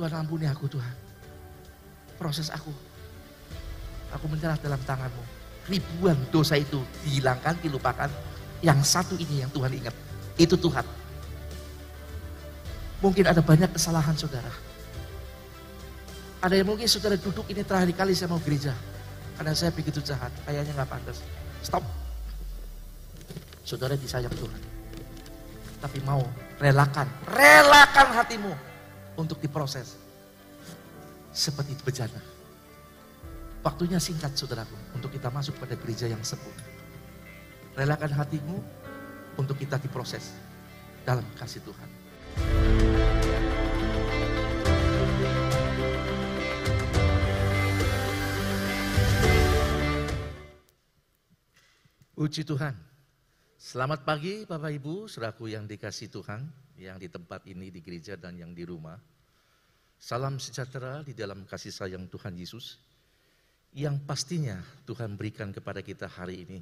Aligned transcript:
Tuhan 0.00 0.16
ampuni 0.16 0.48
aku 0.48 0.64
Tuhan. 0.64 0.96
Proses 2.16 2.48
aku. 2.48 2.72
Aku 4.16 4.32
menyerah 4.32 4.56
dalam 4.56 4.80
tanganmu. 4.80 5.20
Ribuan 5.68 6.16
dosa 6.32 6.56
itu 6.56 6.80
dihilangkan, 7.04 7.60
dilupakan. 7.60 8.08
Yang 8.64 8.80
satu 8.88 9.12
ini 9.20 9.44
yang 9.44 9.52
Tuhan 9.52 9.68
ingat. 9.68 9.92
Itu 10.40 10.56
Tuhan. 10.56 10.88
Mungkin 13.04 13.28
ada 13.28 13.44
banyak 13.44 13.76
kesalahan 13.76 14.16
saudara. 14.16 14.48
Ada 16.40 16.56
yang 16.56 16.72
mungkin 16.72 16.88
saudara 16.88 17.20
duduk 17.20 17.44
ini 17.52 17.60
terakhir 17.60 17.92
kali 17.92 18.16
saya 18.16 18.32
mau 18.32 18.40
gereja. 18.40 18.72
Karena 19.36 19.52
saya 19.52 19.68
begitu 19.68 20.00
jahat, 20.00 20.32
kayaknya 20.48 20.80
nggak 20.80 20.88
pantas. 20.96 21.20
Stop. 21.60 21.84
Saudara 23.68 24.00
disayang 24.00 24.32
Tuhan. 24.32 24.60
Tapi 25.84 26.00
mau 26.08 26.24
relakan, 26.56 27.04
relakan 27.28 28.16
hatimu 28.16 28.69
untuk 29.20 29.36
diproses. 29.38 30.00
Seperti 31.30 31.76
bejana. 31.84 32.18
Waktunya 33.60 34.00
singkat 34.00 34.32
saudaraku 34.32 34.96
untuk 34.96 35.12
kita 35.12 35.28
masuk 35.28 35.60
pada 35.60 35.76
gereja 35.76 36.08
yang 36.08 36.24
sempurna. 36.24 36.64
Relakan 37.76 38.10
hatimu 38.16 38.56
untuk 39.36 39.60
kita 39.60 39.76
diproses 39.76 40.32
dalam 41.04 41.22
kasih 41.36 41.60
Tuhan. 41.60 41.88
Puji 52.16 52.44
Tuhan. 52.44 52.76
Selamat 53.60 54.04
pagi 54.04 54.44
Bapak 54.48 54.72
Ibu, 54.76 55.08
seraku 55.08 55.52
yang 55.52 55.64
dikasih 55.68 56.08
Tuhan, 56.12 56.48
yang 56.80 56.96
di 56.96 57.12
tempat 57.12 57.44
ini 57.44 57.68
di 57.68 57.84
gereja 57.84 58.16
dan 58.16 58.40
yang 58.40 58.56
di 58.56 58.64
rumah. 58.64 58.96
Salam 60.00 60.40
sejahtera 60.40 61.04
di 61.04 61.12
dalam 61.12 61.44
kasih 61.44 61.68
sayang 61.68 62.08
Tuhan 62.08 62.32
Yesus, 62.32 62.80
yang 63.76 64.00
pastinya 64.08 64.56
Tuhan 64.88 65.14
berikan 65.20 65.52
kepada 65.52 65.84
kita 65.84 66.08
hari 66.08 66.48
ini. 66.48 66.58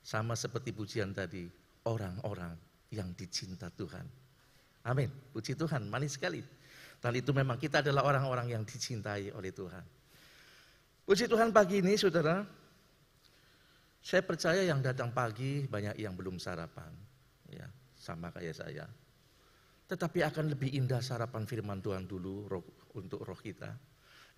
Sama 0.00 0.38
seperti 0.38 0.70
pujian 0.72 1.12
tadi, 1.12 1.44
orang-orang 1.84 2.54
yang 2.94 3.10
dicinta 3.12 3.68
Tuhan. 3.68 4.06
Amin. 4.86 5.10
Puji 5.34 5.58
Tuhan, 5.58 5.90
manis 5.90 6.16
sekali. 6.16 6.40
Dan 7.02 7.12
itu 7.18 7.34
memang 7.34 7.60
kita 7.60 7.84
adalah 7.84 8.06
orang-orang 8.06 8.54
yang 8.54 8.62
dicintai 8.64 9.34
oleh 9.34 9.52
Tuhan. 9.52 9.84
Puji 11.04 11.26
Tuhan 11.26 11.50
pagi 11.50 11.82
ini 11.82 11.98
saudara, 11.98 12.46
saya 14.00 14.22
percaya 14.24 14.64
yang 14.64 14.80
datang 14.80 15.12
pagi 15.12 15.68
banyak 15.68 16.00
yang 16.00 16.16
belum 16.16 16.40
sarapan, 16.40 16.88
ya 17.52 17.68
sama 17.98 18.32
kayak 18.32 18.56
saya. 18.56 18.88
Tetapi 19.90 20.22
akan 20.22 20.54
lebih 20.54 20.70
indah 20.70 21.02
sarapan 21.02 21.50
firman 21.50 21.82
Tuhan 21.82 22.06
dulu 22.06 22.46
roh, 22.46 22.62
untuk 22.94 23.26
roh 23.26 23.34
kita. 23.34 23.74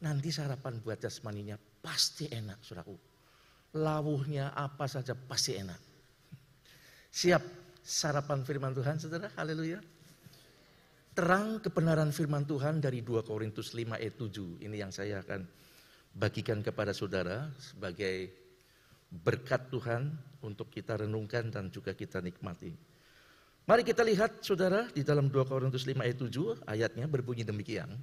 Nanti 0.00 0.32
sarapan 0.32 0.80
buat 0.80 0.96
jasmaninya 0.96 1.60
pasti 1.60 2.24
enak, 2.32 2.64
saudaraku. 2.64 2.96
Lawuhnya 3.76 4.56
apa 4.56 4.88
saja 4.88 5.12
pasti 5.12 5.60
enak. 5.60 5.80
Siap 7.12 7.42
sarapan 7.84 8.40
firman 8.48 8.72
Tuhan, 8.72 8.96
saudara? 8.96 9.28
Haleluya. 9.36 9.76
Terang 11.12 11.60
kebenaran 11.60 12.08
firman 12.08 12.48
Tuhan 12.48 12.80
dari 12.80 13.04
2 13.04 13.20
Korintus 13.20 13.76
5 13.76 14.00
ayat 14.00 14.16
7. 14.16 14.64
Ini 14.64 14.76
yang 14.80 14.88
saya 14.88 15.20
akan 15.20 15.44
bagikan 16.16 16.64
kepada 16.64 16.96
saudara 16.96 17.52
sebagai 17.60 18.32
berkat 19.12 19.68
Tuhan 19.68 20.08
untuk 20.40 20.72
kita 20.72 21.04
renungkan 21.04 21.52
dan 21.52 21.68
juga 21.68 21.92
kita 21.92 22.24
nikmati. 22.24 22.91
Mari 23.62 23.86
kita 23.86 24.02
lihat 24.02 24.42
saudara 24.42 24.90
di 24.90 25.06
dalam 25.06 25.30
2 25.30 25.46
Korintus 25.46 25.86
5 25.86 26.02
ayat 26.02 26.18
7 26.18 26.66
ayatnya 26.66 27.06
berbunyi 27.06 27.46
demikian. 27.46 27.94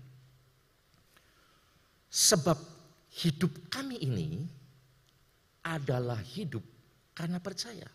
Sebab 2.08 2.56
hidup 3.20 3.52
kami 3.68 4.00
ini 4.00 4.48
adalah 5.68 6.18
hidup 6.24 6.64
karena 7.12 7.44
percaya. 7.44 7.92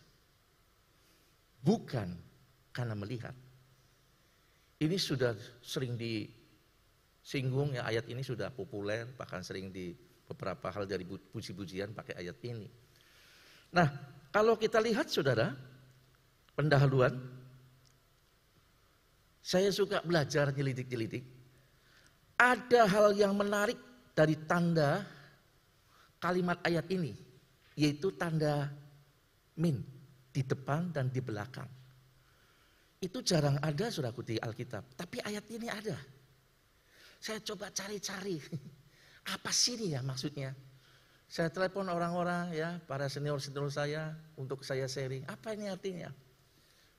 Bukan 1.65 2.13
karena 2.69 2.93
melihat. 2.93 3.33
Ini 4.77 4.97
sudah 5.01 5.33
sering 5.65 5.97
disinggung 5.97 7.73
ya 7.73 7.89
ayat 7.89 8.05
ini 8.05 8.21
sudah 8.21 8.53
populer 8.53 9.09
bahkan 9.17 9.41
sering 9.41 9.73
di 9.73 9.97
beberapa 10.29 10.69
hal 10.69 10.85
dari 10.85 11.01
puji-pujian 11.09 11.97
pakai 11.97 12.21
ayat 12.21 12.37
ini. 12.45 12.69
Nah, 13.73 13.89
kalau 14.29 14.53
kita 14.53 14.77
lihat 14.77 15.09
saudara, 15.09 15.49
pendahuluan, 16.53 17.17
saya 19.45 19.69
suka 19.69 20.01
belajar 20.01 20.49
nyelidik-nyelidik. 20.49 21.21
Ada 22.33 22.89
hal 22.89 23.13
yang 23.13 23.37
menarik 23.37 23.77
dari 24.17 24.33
tanda 24.49 25.05
kalimat 26.17 26.57
ayat 26.65 26.89
ini, 26.89 27.13
yaitu 27.77 28.09
tanda 28.17 28.73
min 29.53 29.85
di 30.33 30.41
depan 30.41 30.89
dan 30.89 31.13
di 31.13 31.21
belakang. 31.21 31.69
Itu 32.97 33.21
jarang 33.21 33.61
ada 33.61 33.85
suraku 33.93 34.25
di 34.25 34.41
Alkitab, 34.41 34.97
tapi 34.97 35.21
ayat 35.21 35.45
ini 35.53 35.69
ada. 35.69 35.93
Saya 37.21 37.37
coba 37.45 37.69
cari-cari, 37.69 38.41
apa 39.37 39.53
sih 39.53 39.77
ini 39.77 39.93
ya 39.93 40.01
maksudnya? 40.01 40.57
Saya 41.29 41.53
telepon 41.53 41.85
orang-orang 41.93 42.49
ya, 42.57 42.81
para 42.89 43.05
senior-senior 43.05 43.69
saya 43.69 44.17
untuk 44.41 44.65
saya 44.65 44.89
sharing. 44.89 45.21
Apa 45.29 45.53
ini 45.53 45.69
artinya? 45.69 46.09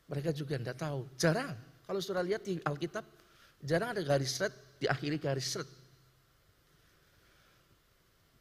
Mereka 0.06 0.30
juga 0.30 0.58
tidak 0.58 0.78
tahu. 0.78 1.10
Jarang. 1.18 1.75
Kalau 1.86 2.00
sudah 2.02 2.22
lihat 2.26 2.42
di 2.42 2.58
Alkitab, 2.58 3.06
jarang 3.62 3.94
ada 3.94 4.02
garis 4.02 4.42
red, 4.42 4.50
diakhiri 4.82 5.16
garis 5.22 5.54
red. 5.54 5.68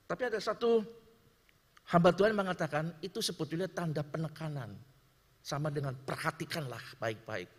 Tapi 0.06 0.22
ada 0.26 0.38
satu 0.42 0.82
hamba 1.94 2.10
Tuhan 2.14 2.34
mengatakan 2.34 2.98
itu 3.06 3.22
sebetulnya 3.22 3.70
tanda 3.70 4.02
penekanan. 4.02 4.74
Sama 5.46 5.70
dengan 5.70 5.94
perhatikanlah 5.94 6.98
baik-baik. 6.98 7.50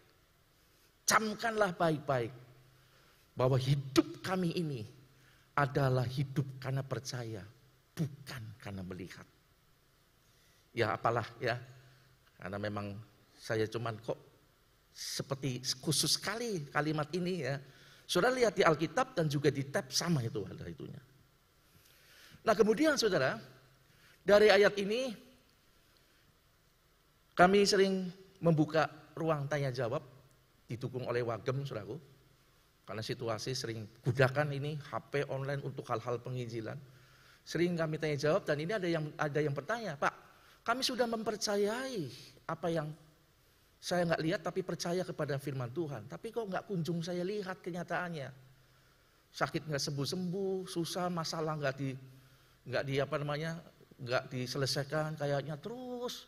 Camkanlah 1.06 1.70
baik-baik. 1.78 2.34
Bahwa 3.38 3.54
hidup 3.62 4.26
kami 4.26 4.50
ini 4.58 4.82
adalah 5.54 6.02
hidup 6.02 6.58
karena 6.58 6.82
percaya 6.82 7.46
bukan 7.96 8.42
karena 8.60 8.82
melihat. 8.84 9.24
Ya 10.76 10.92
apalah 10.92 11.24
ya, 11.40 11.56
karena 12.36 12.58
memang 12.60 12.92
saya 13.32 13.64
cuman 13.64 13.96
kok 14.04 14.18
seperti 14.96 15.60
khusus 15.84 16.16
sekali 16.16 16.64
kalimat 16.72 17.12
ini 17.12 17.44
ya. 17.44 17.60
Saudara 18.08 18.32
lihat 18.32 18.56
di 18.56 18.64
Alkitab 18.64 19.12
dan 19.12 19.28
juga 19.28 19.52
di 19.52 19.68
tab 19.68 19.92
sama 19.92 20.24
itu 20.24 20.40
ada 20.48 20.64
itunya. 20.64 21.02
Nah 22.46 22.54
kemudian 22.56 22.96
saudara, 22.96 23.36
dari 24.24 24.48
ayat 24.48 24.72
ini 24.80 25.12
kami 27.36 27.68
sering 27.68 28.08
membuka 28.40 28.88
ruang 29.12 29.44
tanya 29.44 29.68
jawab 29.68 30.00
didukung 30.64 31.04
oleh 31.04 31.20
Wagem 31.20 31.68
saudaraku. 31.68 32.00
Karena 32.86 33.02
situasi 33.02 33.50
sering 33.52 33.82
gudakan 34.00 34.54
ini 34.54 34.78
HP 34.78 35.26
online 35.26 35.60
untuk 35.66 35.82
hal-hal 35.90 36.22
penginjilan. 36.22 36.78
Sering 37.42 37.74
kami 37.74 37.98
tanya 37.98 38.16
jawab 38.16 38.46
dan 38.46 38.62
ini 38.62 38.72
ada 38.72 38.86
yang 38.86 39.10
ada 39.18 39.42
yang 39.42 39.50
bertanya, 39.50 39.98
Pak, 39.98 40.14
kami 40.62 40.86
sudah 40.86 41.10
mempercayai 41.10 42.06
apa 42.46 42.70
yang 42.70 42.86
saya 43.86 44.02
nggak 44.02 44.22
lihat 44.26 44.40
tapi 44.42 44.66
percaya 44.66 45.06
kepada 45.06 45.38
firman 45.38 45.70
Tuhan. 45.70 46.10
Tapi 46.10 46.34
kok 46.34 46.50
nggak 46.50 46.66
kunjung 46.66 47.06
saya 47.06 47.22
lihat 47.22 47.62
kenyataannya. 47.62 48.26
Sakit 49.30 49.70
nggak 49.70 49.78
sembuh-sembuh, 49.78 50.66
susah, 50.66 51.06
masalah 51.06 51.54
nggak 51.54 51.74
di 51.78 51.94
nggak 52.66 52.82
di 52.82 52.98
apa 52.98 53.14
namanya 53.22 53.62
nggak 54.02 54.34
diselesaikan 54.34 55.14
kayaknya 55.14 55.54
terus. 55.62 56.26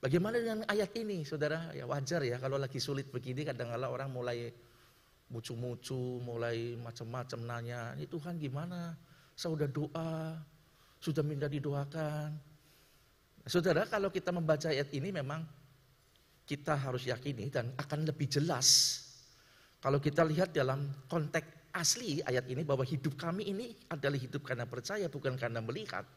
Bagaimana 0.00 0.40
dengan 0.40 0.64
ayat 0.64 0.88
ini, 0.96 1.28
saudara? 1.28 1.68
Ya 1.76 1.84
wajar 1.84 2.24
ya 2.24 2.40
kalau 2.40 2.56
lagi 2.56 2.80
sulit 2.80 3.12
begini 3.12 3.44
kadang-kala 3.44 3.92
orang 3.92 4.08
mulai 4.08 4.48
mucu-mucu, 5.28 6.24
mulai 6.24 6.80
macam-macam 6.80 7.40
nanya, 7.44 7.92
ini 7.92 8.08
Tuhan 8.08 8.40
gimana? 8.40 8.96
Saya 9.36 9.52
sudah 9.52 9.68
doa, 9.68 10.40
sudah 10.96 11.20
minta 11.20 11.44
didoakan. 11.44 12.32
Saudara, 13.44 13.84
kalau 13.84 14.08
kita 14.08 14.32
membaca 14.32 14.72
ayat 14.72 14.88
ini 14.96 15.12
memang 15.12 15.44
kita 16.44 16.76
harus 16.76 17.08
yakini 17.08 17.48
dan 17.48 17.72
akan 17.76 18.04
lebih 18.04 18.28
jelas 18.28 19.00
kalau 19.84 20.00
kita 20.00 20.24
lihat 20.24 20.56
dalam 20.56 20.88
konteks 21.12 21.76
asli 21.76 22.24
ayat 22.24 22.48
ini 22.48 22.64
bahwa 22.64 22.86
hidup 22.86 23.20
kami 23.20 23.52
ini 23.52 23.76
adalah 23.92 24.16
hidup 24.16 24.40
karena 24.40 24.64
percaya 24.64 25.12
bukan 25.12 25.36
karena 25.36 25.60
melihat. 25.60 26.08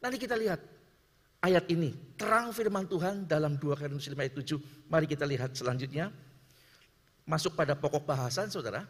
Nanti 0.00 0.16
kita 0.16 0.32
lihat 0.32 0.64
ayat 1.44 1.68
ini, 1.68 1.92
terang 2.16 2.56
firman 2.56 2.88
Tuhan 2.88 3.28
dalam 3.28 3.60
2 3.60 3.74
Korintus 3.76 4.08
5 4.08 4.16
ayat 4.16 4.32
7. 4.32 4.88
Mari 4.88 5.04
kita 5.04 5.28
lihat 5.28 5.52
selanjutnya. 5.52 6.08
Masuk 7.28 7.52
pada 7.52 7.76
pokok 7.76 8.08
bahasan 8.08 8.48
Saudara. 8.48 8.88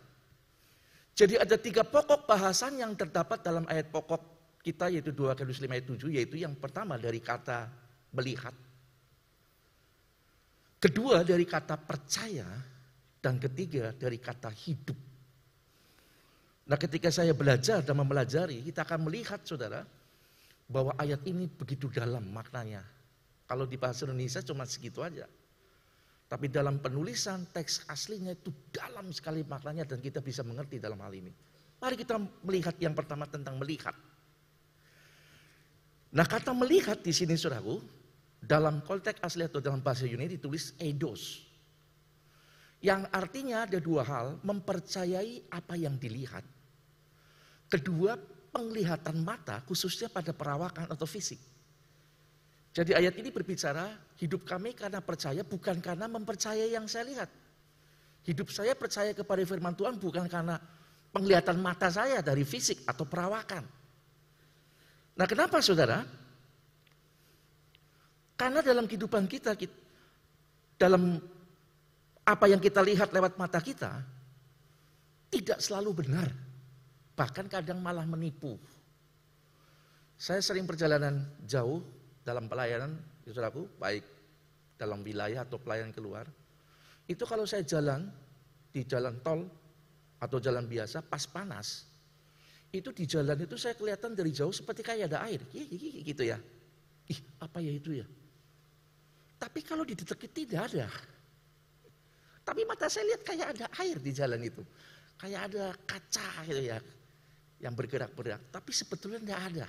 Jadi 1.19 1.35
ada 1.35 1.59
tiga 1.59 1.83
pokok 1.83 2.31
bahasan 2.31 2.79
yang 2.79 2.95
terdapat 2.95 3.43
dalam 3.43 3.67
ayat 3.67 3.91
pokok 3.91 4.23
kita 4.63 4.87
yaitu 4.87 5.11
2 5.11 5.35
Korintus 5.35 5.59
5 5.59 5.67
ayat 5.67 5.87
7 5.91 6.15
yaitu 6.15 6.39
yang 6.39 6.55
pertama 6.55 6.95
dari 6.95 7.19
kata 7.19 7.67
melihat. 8.15 8.55
Kedua 10.85 11.25
dari 11.25 11.49
kata 11.49 11.81
percaya 11.81 12.45
dan 13.17 13.41
ketiga 13.41 13.97
dari 13.97 14.21
kata 14.21 14.53
hidup. 14.53 14.99
Nah 16.69 16.77
ketika 16.77 17.09
saya 17.09 17.33
belajar 17.33 17.81
dan 17.81 17.97
mempelajari, 17.97 18.61
kita 18.61 18.85
akan 18.85 19.09
melihat 19.09 19.41
saudara, 19.49 19.81
bahwa 20.69 20.93
ayat 21.01 21.25
ini 21.25 21.49
begitu 21.49 21.89
dalam 21.89 22.29
maknanya. 22.29 22.85
Kalau 23.49 23.65
di 23.65 23.81
bahasa 23.81 24.05
Indonesia 24.05 24.45
cuma 24.45 24.69
segitu 24.69 25.01
aja. 25.01 25.25
Tapi 26.29 26.53
dalam 26.53 26.77
penulisan 26.77 27.49
teks 27.49 27.89
aslinya 27.89 28.37
itu 28.37 28.53
dalam 28.69 29.09
sekali 29.09 29.41
maknanya 29.41 29.89
dan 29.89 30.05
kita 30.05 30.21
bisa 30.21 30.45
mengerti 30.45 30.77
dalam 30.77 31.01
hal 31.01 31.17
ini. 31.17 31.33
Mari 31.81 31.97
kita 31.97 32.21
melihat 32.45 32.77
yang 32.77 32.93
pertama 32.93 33.25
tentang 33.25 33.57
melihat. 33.57 33.97
Nah 36.13 36.29
kata 36.29 36.53
melihat 36.53 37.01
di 37.01 37.13
sini 37.13 37.41
saudaraku, 37.41 37.81
dalam 38.45 38.85
konteks 38.85 39.25
asli 39.25 39.49
atau 39.49 39.59
dalam 39.65 39.81
bahasa 39.81 40.05
Yunani 40.05 40.37
ditulis 40.37 40.77
eidos. 40.77 41.43
Yang 42.85 43.09
artinya 43.09 43.65
ada 43.65 43.81
dua 43.81 44.05
hal, 44.05 44.27
mempercayai 44.45 45.49
apa 45.49 45.75
yang 45.75 45.97
dilihat. 45.97 46.45
Kedua, 47.73 48.13
penglihatan 48.55 49.25
mata 49.25 49.65
khususnya 49.65 50.13
pada 50.13 50.37
perawakan 50.37 50.93
atau 50.93 51.09
fisik. 51.09 51.41
Jadi 52.75 52.93
ayat 52.93 53.15
ini 53.17 53.33
berbicara 53.33 53.89
hidup 54.21 54.45
kami 54.45 54.77
karena 54.77 55.01
percaya 55.01 55.43
bukan 55.43 55.81
karena 55.81 56.07
mempercayai 56.11 56.71
yang 56.75 56.85
saya 56.85 57.07
lihat. 57.09 57.31
Hidup 58.27 58.53
saya 58.53 58.77
percaya 58.77 59.17
kepada 59.17 59.41
firman 59.47 59.73
Tuhan 59.79 59.97
bukan 59.97 60.27
karena 60.29 60.61
penglihatan 61.15 61.57
mata 61.63 61.87
saya 61.89 62.19
dari 62.21 62.43
fisik 62.43 62.83
atau 62.85 63.07
perawakan. 63.07 63.63
Nah 65.15 65.27
kenapa 65.31 65.63
saudara? 65.63 66.03
Karena 68.35 68.61
dalam 68.61 68.91
kehidupan 68.91 69.31
kita, 69.31 69.55
dalam 70.75 71.23
apa 72.25 72.45
yang 72.51 72.59
kita 72.59 72.83
lihat 72.83 73.15
lewat 73.15 73.39
mata 73.39 73.63
kita, 73.63 74.03
tidak 75.31 75.59
selalu 75.63 76.03
benar. 76.03 76.29
Bahkan 77.15 77.47
kadang 77.47 77.79
malah 77.79 78.03
menipu. 78.03 78.59
Saya 80.19 80.43
sering 80.43 80.67
perjalanan 80.67 81.23
jauh 81.47 81.79
dalam 82.27 82.51
pelayanan, 82.51 82.99
saudaraku, 83.23 83.71
baik 83.79 84.03
dalam 84.75 85.07
wilayah 85.07 85.47
atau 85.47 85.61
pelayanan 85.63 85.95
keluar, 85.95 86.27
itu 87.07 87.23
kalau 87.29 87.47
saya 87.47 87.63
jalan 87.63 88.11
di 88.75 88.83
jalan 88.83 89.21
tol 89.23 89.47
atau 90.19 90.39
jalan 90.43 90.67
biasa 90.67 91.07
pas 91.07 91.23
panas, 91.29 91.87
itu 92.75 92.91
di 92.91 93.07
jalan 93.07 93.39
itu 93.39 93.55
saya 93.55 93.79
kelihatan 93.79 94.17
dari 94.19 94.35
jauh 94.35 94.51
seperti 94.51 94.83
kayak 94.83 95.13
ada 95.13 95.23
air, 95.31 95.39
gitu 96.03 96.27
ya. 96.27 96.41
Ih, 97.07 97.21
apa 97.39 97.61
ya 97.61 97.71
itu 97.71 98.01
ya? 98.01 98.07
Tapi 99.45 99.61
kalau 99.61 99.85
didetekin 99.85 100.33
tidak 100.33 100.73
ada. 100.73 100.89
Tapi 102.41 102.65
mata 102.65 102.89
saya 102.89 103.13
lihat 103.13 103.21
kayak 103.21 103.47
ada 103.53 103.67
air 103.85 104.01
di 104.01 104.09
jalan 104.09 104.41
itu. 104.41 104.65
Kayak 105.21 105.53
ada 105.53 105.65
kaca 105.85 106.29
gitu 106.49 106.63
ya. 106.65 106.81
Yang 107.61 107.75
bergerak-gerak. 107.77 108.41
Tapi 108.49 108.71
sebetulnya 108.73 109.21
tidak 109.21 109.41
ada. 109.53 109.69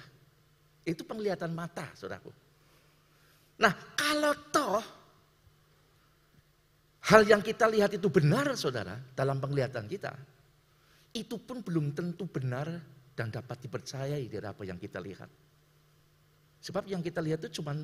Itu 0.87 1.03
penglihatan 1.03 1.51
mata, 1.51 1.91
saudaraku. 1.91 2.31
Nah, 3.59 3.75
kalau 3.99 4.31
toh 4.47 4.79
hal 7.11 7.27
yang 7.27 7.43
kita 7.43 7.67
lihat 7.67 7.91
itu 7.99 8.07
benar, 8.07 8.55
saudara, 8.55 8.95
dalam 9.11 9.43
penglihatan 9.43 9.91
kita, 9.91 10.15
itu 11.11 11.35
pun 11.43 11.59
belum 11.59 11.91
tentu 11.91 12.31
benar 12.31 12.71
dan 13.11 13.27
dapat 13.27 13.59
dipercayai 13.59 14.23
dari 14.31 14.47
apa 14.47 14.63
yang 14.63 14.79
kita 14.79 15.03
lihat. 15.03 15.27
Sebab 16.63 16.87
yang 16.87 17.03
kita 17.03 17.19
lihat 17.19 17.43
itu 17.43 17.59
cuma 17.59 17.75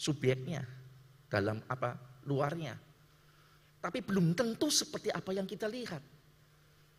subjeknya 0.00 0.64
dalam 1.28 1.60
apa 1.68 1.92
luarnya. 2.24 2.72
Tapi 3.80 4.00
belum 4.00 4.32
tentu 4.32 4.72
seperti 4.72 5.12
apa 5.12 5.36
yang 5.36 5.44
kita 5.44 5.68
lihat. 5.68 6.00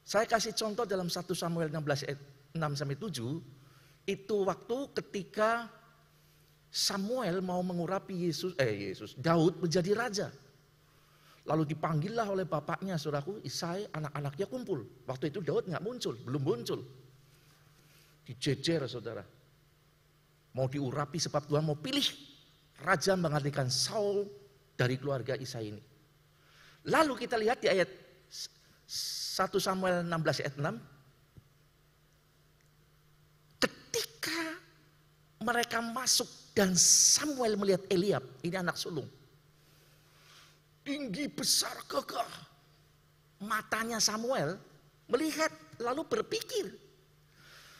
Saya 0.05 0.29
kasih 0.29 0.53
contoh 0.53 0.85
dalam 0.85 1.09
1 1.09 1.17
Samuel 1.33 1.73
16 1.73 2.09
ayat 2.09 2.21
6 2.57 2.77
sampai 2.77 2.97
7 2.97 4.09
itu 4.09 4.37
waktu 4.45 4.77
ketika 4.97 5.69
Samuel 6.71 7.43
mau 7.45 7.61
mengurapi 7.61 8.29
Yesus, 8.29 8.57
eh 8.57 8.89
Yesus, 8.89 9.13
Daud 9.17 9.61
menjadi 9.61 9.91
raja. 9.93 10.27
Lalu 11.45 11.73
dipanggillah 11.73 12.29
oleh 12.29 12.45
bapaknya, 12.45 12.95
saudaraku, 13.01 13.41
Isai, 13.43 13.85
anak-anaknya 13.91 14.45
kumpul. 14.45 14.85
Waktu 15.09 15.33
itu 15.33 15.41
Daud 15.41 15.67
nggak 15.67 15.83
muncul, 15.83 16.15
belum 16.21 16.41
muncul. 16.41 16.79
Dijejer, 18.23 18.85
saudara. 18.87 19.25
Mau 20.53 20.69
diurapi 20.69 21.17
sebab 21.17 21.43
Tuhan 21.49 21.65
mau 21.65 21.75
pilih 21.75 22.30
raja 22.81 23.13
menggantikan 23.15 23.69
Saul 23.69 24.25
dari 24.75 24.97
keluarga 24.97 25.37
Isai 25.37 25.71
ini. 25.71 25.81
Lalu 26.89 27.13
kita 27.25 27.37
lihat 27.37 27.61
di 27.61 27.69
ayat 27.69 27.89
1 28.27 29.47
Samuel 29.61 30.01
16 30.05 30.41
ayat 30.43 30.55
6, 30.57 30.91
mereka 35.41 35.81
masuk 35.81 36.29
dan 36.53 36.77
Samuel 36.77 37.57
melihat 37.57 37.81
Eliab, 37.89 38.21
ini 38.45 38.55
anak 38.55 38.77
sulung. 38.77 39.09
Tinggi 40.85 41.29
besar 41.29 41.73
gagah. 41.89 42.29
Matanya 43.41 43.97
Samuel 43.97 44.57
melihat 45.09 45.49
lalu 45.81 46.05
berpikir. 46.05 46.69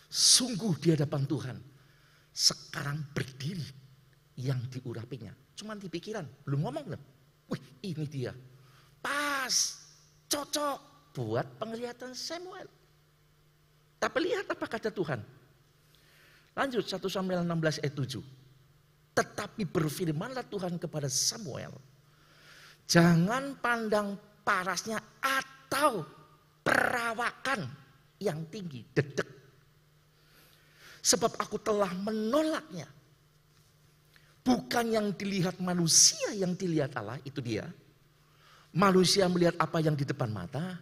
Sungguh 0.10 0.74
di 0.82 0.94
hadapan 0.94 1.24
Tuhan. 1.30 1.58
Sekarang 2.34 3.06
berdiri 3.14 3.81
yang 4.42 4.58
diurapinya. 4.66 5.30
Cuman 5.54 5.78
di 5.78 5.86
pikiran, 5.86 6.26
belum 6.42 6.66
ngomong 6.66 6.86
loh. 6.90 7.02
Wih 7.54 7.62
ini 7.86 8.06
dia. 8.10 8.34
Pas, 8.98 9.54
cocok 10.26 10.78
buat 11.14 11.46
penglihatan 11.62 12.18
Samuel. 12.18 12.66
Tapi 14.02 14.18
lihat 14.26 14.50
apa 14.50 14.66
kata 14.66 14.90
Tuhan. 14.90 15.22
Lanjut 16.58 16.84
1 16.84 16.98
Samuel 17.06 17.46
16 17.46 17.86
ayat 17.86 17.96
7. 17.96 18.18
Tetapi 19.14 19.64
berfirmanlah 19.70 20.50
Tuhan 20.50 20.82
kepada 20.82 21.06
Samuel. 21.06 21.76
Jangan 22.90 23.62
pandang 23.62 24.18
parasnya 24.42 24.98
atau 25.22 26.02
perawakan 26.66 27.62
yang 28.18 28.42
tinggi, 28.50 28.84
dedek. 28.92 29.30
Sebab 31.02 31.38
aku 31.42 31.58
telah 31.62 31.90
menolaknya. 31.98 33.01
Bukan 34.42 34.90
yang 34.90 35.14
dilihat 35.14 35.62
manusia 35.62 36.34
yang 36.34 36.58
dilihat 36.58 36.98
Allah, 36.98 37.22
itu 37.22 37.38
dia. 37.40 37.70
Manusia 38.74 39.30
melihat 39.30 39.54
apa 39.62 39.78
yang 39.84 39.94
di 39.94 40.02
depan 40.02 40.34
mata, 40.34 40.82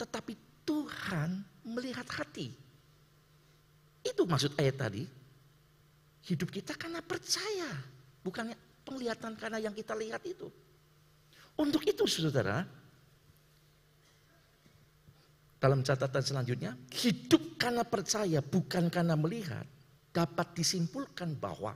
tetapi 0.00 0.32
Tuhan 0.64 1.44
melihat 1.68 2.08
hati. 2.08 2.48
Itu 4.00 4.24
maksud 4.24 4.56
ayat 4.56 4.76
tadi. 4.80 5.04
Hidup 6.24 6.48
kita 6.48 6.76
karena 6.76 7.04
percaya, 7.04 7.68
bukan 8.24 8.52
penglihatan 8.88 9.36
karena 9.36 9.60
yang 9.60 9.76
kita 9.76 9.92
lihat 9.92 10.24
itu. 10.24 10.48
Untuk 11.58 11.84
itu 11.84 12.08
saudara, 12.08 12.64
dalam 15.58 15.82
catatan 15.82 16.22
selanjutnya, 16.22 16.72
hidup 16.94 17.58
karena 17.58 17.82
percaya 17.82 18.38
bukan 18.40 18.86
karena 18.88 19.18
melihat, 19.18 19.66
dapat 20.14 20.54
disimpulkan 20.54 21.34
bahwa 21.36 21.74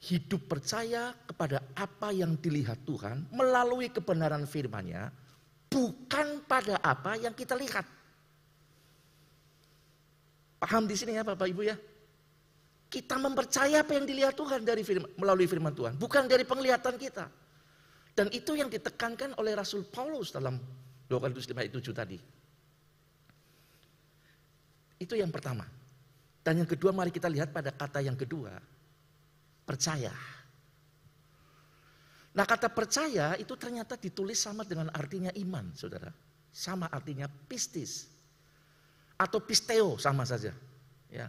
hidup 0.00 0.48
percaya 0.48 1.12
kepada 1.28 1.60
apa 1.76 2.08
yang 2.08 2.32
dilihat 2.40 2.80
Tuhan 2.88 3.28
melalui 3.36 3.92
kebenaran 3.92 4.48
firman-Nya 4.48 5.12
bukan 5.68 6.40
pada 6.48 6.80
apa 6.80 7.20
yang 7.20 7.36
kita 7.36 7.52
lihat. 7.52 7.84
Paham 10.60 10.84
di 10.88 10.96
sini 10.96 11.16
ya 11.16 11.24
Bapak 11.24 11.48
Ibu 11.48 11.62
ya? 11.64 11.76
Kita 12.90 13.20
mempercaya 13.22 13.86
apa 13.86 13.94
yang 13.94 14.04
dilihat 14.08 14.34
Tuhan 14.34 14.66
dari 14.66 14.82
firman, 14.82 15.08
melalui 15.14 15.46
firman 15.46 15.72
Tuhan, 15.72 15.94
bukan 15.94 16.26
dari 16.26 16.42
penglihatan 16.42 16.98
kita. 16.98 17.30
Dan 18.16 18.26
itu 18.34 18.58
yang 18.58 18.66
ditekankan 18.66 19.38
oleh 19.38 19.54
Rasul 19.54 19.86
Paulus 19.86 20.34
dalam 20.34 20.58
2 21.06 21.22
Korintus 21.22 21.46
5 21.46 21.54
ayat 21.54 21.72
7 21.72 21.94
tadi. 21.94 22.18
Itu 25.00 25.14
yang 25.16 25.30
pertama. 25.30 25.64
Dan 26.42 26.64
yang 26.64 26.68
kedua 26.68 26.90
mari 26.90 27.14
kita 27.14 27.30
lihat 27.30 27.54
pada 27.54 27.70
kata 27.70 28.02
yang 28.02 28.18
kedua. 28.18 28.52
Percaya. 29.64 30.12
Nah 32.30 32.46
kata 32.46 32.70
percaya 32.70 33.34
itu 33.38 33.58
ternyata 33.58 33.98
ditulis 33.98 34.38
sama 34.38 34.62
dengan 34.62 34.90
artinya 34.94 35.34
iman 35.34 35.74
saudara. 35.74 36.14
Sama 36.50 36.90
artinya 36.90 37.26
pistis 37.26 38.10
atau 39.18 39.42
pisteo 39.42 39.98
sama 40.00 40.22
saja. 40.24 40.54
Ya. 41.10 41.28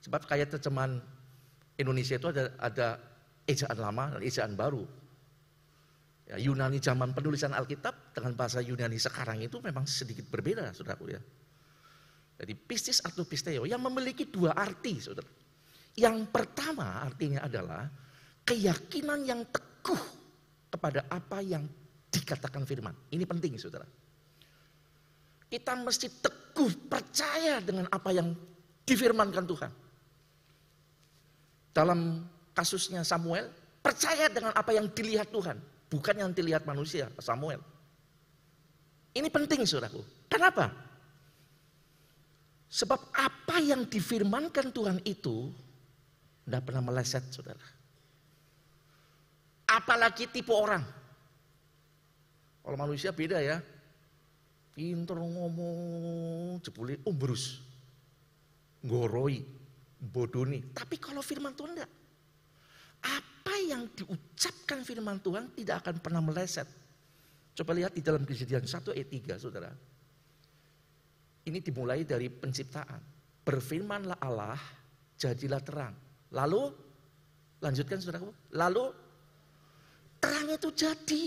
Sebab 0.00 0.24
kayak 0.24 0.56
terjemahan 0.56 1.00
Indonesia 1.76 2.16
itu 2.16 2.28
ada 2.32 2.52
ada 2.56 2.88
ejaan 3.44 3.78
lama 3.78 4.16
dan 4.16 4.22
ejaan 4.24 4.52
baru. 4.56 4.84
Ya, 6.30 6.38
Yunani 6.38 6.78
zaman 6.78 7.10
penulisan 7.10 7.50
Alkitab 7.50 8.14
dengan 8.14 8.38
bahasa 8.38 8.62
Yunani 8.62 8.96
sekarang 9.02 9.42
itu 9.42 9.58
memang 9.58 9.82
sedikit 9.90 10.30
berbeda, 10.30 10.70
saudaraku 10.70 11.10
ya. 11.10 11.20
Jadi 12.40 12.54
pistis 12.54 13.02
atau 13.02 13.26
pisteo 13.26 13.66
yang 13.66 13.82
memiliki 13.82 14.24
dua 14.30 14.54
arti, 14.54 15.02
saudara. 15.02 15.26
Yang 15.98 16.30
pertama 16.30 17.02
artinya 17.02 17.46
adalah 17.46 17.88
keyakinan 18.46 19.26
yang 19.26 19.42
teguh 19.50 20.02
kepada 20.70 21.06
apa 21.10 21.42
yang 21.42 21.66
dikatakan 22.10 22.62
firman. 22.66 22.94
Ini 23.10 23.24
penting, 23.26 23.58
saudara. 23.58 23.86
Kita 25.50 25.74
mesti 25.74 26.06
teguh 26.22 26.86
percaya 26.86 27.58
dengan 27.58 27.90
apa 27.90 28.10
yang 28.14 28.30
difirmankan 28.86 29.44
Tuhan. 29.46 29.72
Dalam 31.70 32.26
kasusnya 32.54 33.02
Samuel, 33.06 33.50
percaya 33.82 34.30
dengan 34.30 34.54
apa 34.54 34.74
yang 34.74 34.90
dilihat 34.90 35.30
Tuhan, 35.30 35.58
bukan 35.90 36.16
yang 36.18 36.30
dilihat 36.30 36.66
manusia, 36.66 37.10
Samuel. 37.18 37.62
Ini 39.10 39.26
penting 39.26 39.66
saudaraku. 39.66 40.02
Kenapa? 40.30 40.70
Sebab 42.70 43.10
apa 43.10 43.58
yang 43.58 43.82
difirmankan 43.90 44.70
Tuhan 44.70 45.02
itu 45.02 45.50
tidak 46.50 46.66
pernah 46.66 46.82
meleset 46.82 47.22
saudara. 47.30 47.62
Apalagi 49.70 50.26
tipe 50.26 50.50
orang. 50.50 50.82
Kalau 52.66 52.74
manusia 52.74 53.14
beda 53.14 53.38
ya. 53.38 53.62
Pinter 54.74 55.14
ngomong, 55.14 56.58
jebule 56.58 56.98
umbrus. 57.06 57.62
Ngoroi, 58.82 59.46
bodoni. 60.02 60.74
Tapi 60.74 60.98
kalau 60.98 61.22
firman 61.22 61.54
Tuhan 61.54 61.78
enggak. 61.78 61.92
Apa 63.06 63.54
yang 63.62 63.86
diucapkan 63.94 64.82
firman 64.82 65.22
Tuhan 65.22 65.54
tidak 65.54 65.86
akan 65.86 66.02
pernah 66.02 66.18
meleset. 66.18 66.66
Coba 67.54 67.78
lihat 67.78 67.94
di 67.94 68.02
dalam 68.02 68.26
kejadian 68.26 68.66
1 68.66 68.90
ayat 68.90 69.08
3 69.38 69.38
saudara. 69.38 69.70
Ini 71.46 71.62
dimulai 71.62 72.02
dari 72.02 72.26
penciptaan. 72.26 73.00
Berfirmanlah 73.46 74.18
Allah, 74.18 74.58
jadilah 75.14 75.62
terang. 75.62 76.09
Lalu, 76.30 76.70
lanjutkan 77.58 77.98
saudara. 77.98 78.22
Lalu, 78.54 78.84
terang 80.22 80.48
itu 80.50 80.70
jadi. 80.70 81.22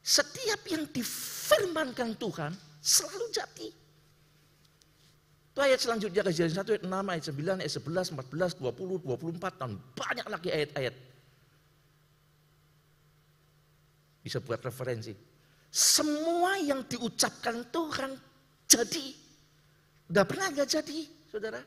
Setiap 0.00 0.64
yang 0.72 0.88
difirmankan 0.88 2.16
Tuhan, 2.16 2.52
selalu 2.80 3.26
jadi. 3.28 3.68
Itu 5.50 5.60
ayat 5.60 5.80
selanjutnya 5.82 6.22
kejadian 6.24 6.56
1 6.56 6.72
ayat 6.72 6.84
6, 6.88 7.12
ayat 7.12 7.24
9, 7.28 7.60
ayat 7.60 7.74
11, 7.76 8.16
14, 8.16 8.56
20, 8.64 8.96
24, 9.04 9.60
dan 9.60 9.70
banyak 9.92 10.26
lagi 10.30 10.48
ayat-ayat. 10.48 10.94
Bisa 14.24 14.40
buat 14.40 14.60
referensi. 14.64 15.12
Semua 15.68 16.56
yang 16.58 16.82
diucapkan 16.88 17.68
Tuhan 17.68 18.16
jadi. 18.66 19.06
Tidak 20.08 20.26
pernah 20.26 20.46
nggak 20.50 20.68
jadi, 20.70 20.98
saudara. 21.28 21.60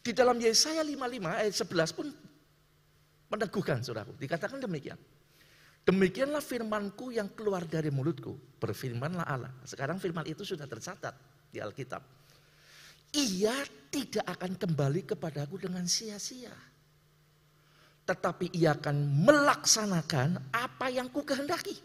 Di 0.00 0.16
dalam 0.16 0.40
Yesaya 0.40 0.80
55 0.80 0.96
ayat 1.28 1.54
11 1.54 1.98
pun 1.98 2.06
meneguhkan 3.30 3.84
saudaraku. 3.84 4.16
Dikatakan 4.16 4.58
demikian. 4.60 4.96
Demikianlah 5.84 6.40
firmanku 6.44 7.12
yang 7.12 7.28
keluar 7.32 7.64
dari 7.68 7.92
mulutku. 7.92 8.36
Berfirmanlah 8.60 9.26
Allah. 9.28 9.52
Sekarang 9.64 10.00
firman 10.00 10.24
itu 10.24 10.44
sudah 10.44 10.64
tercatat 10.64 11.12
di 11.52 11.60
Alkitab. 11.60 12.00
Ia 13.10 13.56
tidak 13.90 14.24
akan 14.38 14.56
kembali 14.56 15.02
kepadaku 15.04 15.66
dengan 15.66 15.84
sia-sia 15.84 16.54
tetapi 18.10 18.50
ia 18.58 18.74
akan 18.74 19.22
melaksanakan 19.22 20.50
apa 20.50 20.90
yang 20.90 21.06
ku 21.14 21.22
kehendaki 21.22 21.78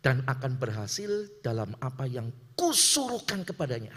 dan 0.00 0.24
akan 0.24 0.56
berhasil 0.56 1.28
dalam 1.44 1.76
apa 1.76 2.08
yang 2.08 2.32
kusuruhkan 2.56 3.44
kepadanya. 3.44 3.92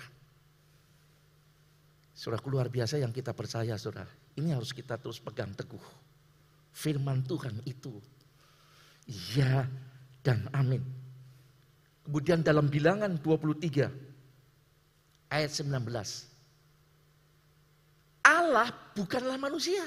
Surah 2.13 2.37
luar 2.45 2.69
biasa 2.69 3.01
yang 3.01 3.09
kita 3.09 3.33
percaya 3.33 3.73
saudara. 3.77 4.09
Ini 4.37 4.53
harus 4.53 4.69
kita 4.69 5.01
terus 5.01 5.17
pegang 5.17 5.49
teguh. 5.57 5.81
Firman 6.73 7.25
Tuhan 7.25 7.57
itu. 7.65 7.97
Ya 9.33 9.65
dan 10.21 10.45
amin. 10.53 10.85
Kemudian 12.05 12.45
dalam 12.45 12.69
bilangan 12.69 13.17
23 13.17 13.89
ayat 15.33 15.51
19. 15.51 15.73
Allah 18.23 18.71
bukanlah 18.95 19.35
manusia 19.41 19.83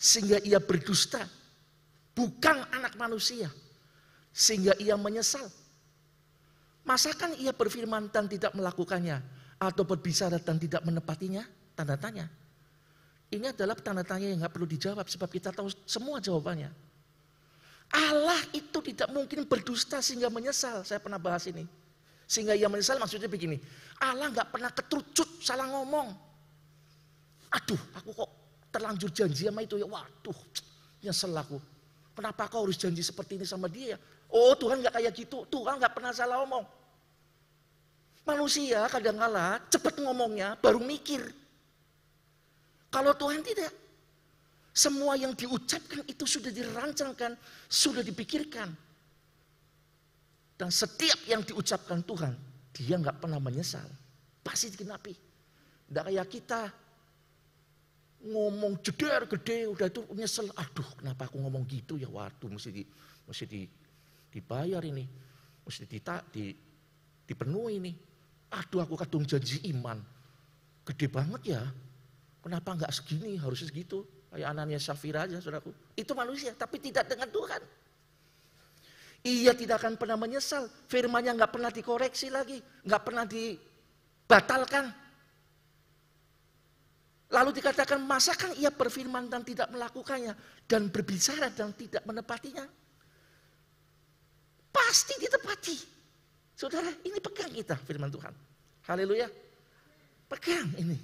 sehingga 0.00 0.40
ia 0.40 0.56
berdusta. 0.56 1.20
Bukan 2.16 2.56
anak 2.72 2.96
manusia. 2.96 3.52
Sehingga 4.32 4.72
ia 4.80 4.96
menyesal. 4.96 5.44
Masakan 6.88 7.36
ia 7.36 7.52
berfirman 7.52 8.08
dan 8.08 8.24
tidak 8.24 8.56
melakukannya? 8.56 9.20
Atau 9.60 9.84
berbicara 9.84 10.40
dan 10.40 10.56
tidak 10.56 10.80
menepatinya? 10.82 11.44
Tanda 11.76 12.00
tanya. 12.00 12.26
Ini 13.30 13.52
adalah 13.52 13.76
tanda 13.78 14.02
tanya 14.02 14.32
yang 14.32 14.40
nggak 14.42 14.56
perlu 14.56 14.66
dijawab 14.66 15.06
sebab 15.06 15.28
kita 15.28 15.52
tahu 15.52 15.68
semua 15.84 16.18
jawabannya. 16.18 16.72
Allah 17.90 18.40
itu 18.56 18.78
tidak 18.80 19.12
mungkin 19.12 19.44
berdusta 19.44 20.00
sehingga 20.00 20.32
menyesal. 20.32 20.82
Saya 20.82 20.98
pernah 20.98 21.20
bahas 21.20 21.46
ini. 21.46 21.68
Sehingga 22.24 22.56
ia 22.56 22.66
menyesal 22.66 22.98
maksudnya 22.98 23.30
begini. 23.30 23.60
Allah 24.00 24.32
nggak 24.32 24.48
pernah 24.50 24.70
ketucut 24.72 25.28
salah 25.44 25.68
ngomong. 25.68 26.10
Aduh, 27.50 27.82
aku 27.98 28.10
kok 28.14 28.30
terlanjur 28.70 29.10
janji 29.10 29.50
sama 29.50 29.66
itu 29.66 29.76
ya 29.76 29.86
waduh 29.86 30.38
nyesel 31.02 31.34
aku. 31.34 31.58
Kenapa 32.14 32.46
kau 32.46 32.66
harus 32.66 32.78
janji 32.78 33.02
seperti 33.02 33.42
ini 33.42 33.46
sama 33.46 33.66
dia? 33.66 33.98
Oh 34.30 34.54
Tuhan 34.54 34.78
nggak 34.78 34.94
kayak 34.94 35.12
gitu, 35.14 35.42
Tuhan 35.50 35.82
nggak 35.82 35.90
pernah 35.90 36.14
salah 36.14 36.42
ngomong. 36.46 36.64
Manusia 38.24 38.84
kadang 38.92 39.16
kala 39.16 39.58
cepat 39.72 39.96
ngomongnya 39.98 40.54
baru 40.60 40.80
mikir. 40.80 41.24
Kalau 42.90 43.14
Tuhan 43.16 43.40
tidak. 43.40 43.72
Semua 44.70 45.18
yang 45.18 45.34
diucapkan 45.34 46.06
itu 46.06 46.24
sudah 46.24 46.54
dirancangkan, 46.54 47.34
sudah 47.66 48.06
dipikirkan. 48.06 48.70
Dan 50.54 50.70
setiap 50.70 51.26
yang 51.26 51.42
diucapkan 51.42 51.98
Tuhan, 52.06 52.38
dia 52.70 52.94
nggak 52.94 53.18
pernah 53.18 53.42
menyesal. 53.42 53.84
Pasti 54.46 54.70
dikenapi. 54.70 55.14
Tidak 55.90 56.04
kayak 56.06 56.28
kita, 56.30 56.70
ngomong 58.20 58.84
jeder 58.84 59.24
gede 59.24 59.64
udah 59.64 59.88
itu 59.88 60.04
nyesel 60.12 60.52
aduh 60.52 60.84
kenapa 61.00 61.24
aku 61.24 61.40
ngomong 61.40 61.64
gitu 61.64 61.96
ya 61.96 62.04
waduh 62.04 62.52
mesti 62.52 62.68
di 62.68 62.82
mesti 63.24 63.44
di 63.48 63.64
dibayar 64.28 64.84
ini 64.84 65.04
mesti 65.64 65.88
dita, 65.88 66.20
di 66.28 66.52
dipenuhi 67.24 67.80
ini 67.80 67.92
aduh 68.50 68.82
aku 68.82 68.98
kadung 68.98 69.22
janji 69.22 69.62
iman. 69.70 70.02
Gede 70.84 71.06
banget 71.06 71.56
ya. 71.56 71.62
Kenapa 72.42 72.74
nggak 72.74 72.92
segini? 72.92 73.38
Harusnya 73.38 73.70
segitu. 73.70 74.02
Kayak 74.30 74.54
anaknya 74.54 74.78
Safira 74.78 75.26
aja 75.26 75.38
saudaraku. 75.38 75.70
Itu 75.94 76.14
manusia 76.14 76.54
tapi 76.54 76.82
tidak 76.82 77.06
dengan 77.10 77.30
Tuhan. 77.30 77.62
Ia 79.20 79.52
tidak 79.52 79.84
akan 79.84 79.94
pernah 80.00 80.16
menyesal. 80.16 80.66
Firmannya 80.88 81.36
nggak 81.36 81.52
pernah 81.52 81.70
dikoreksi 81.70 82.32
lagi. 82.32 82.58
Nggak 82.86 83.02
pernah 83.04 83.24
dibatalkan. 83.28 84.84
Lalu 87.30 87.50
dikatakan, 87.62 88.02
masakan 88.02 88.58
ia 88.58 88.74
berfirman 88.74 89.30
dan 89.30 89.46
tidak 89.46 89.70
melakukannya 89.70 90.34
dan 90.66 90.90
berbicara 90.90 91.46
dan 91.54 91.70
tidak 91.78 92.02
menepatinya? 92.02 92.66
Pasti 94.74 95.14
ditepati. 95.22 95.99
Saudara, 96.60 96.92
ini 97.08 97.16
pegang 97.24 97.48
kita 97.48 97.72
firman 97.88 98.12
Tuhan. 98.12 98.36
Haleluya. 98.84 99.32
Pegang 100.28 100.68
ini. 100.76 100.98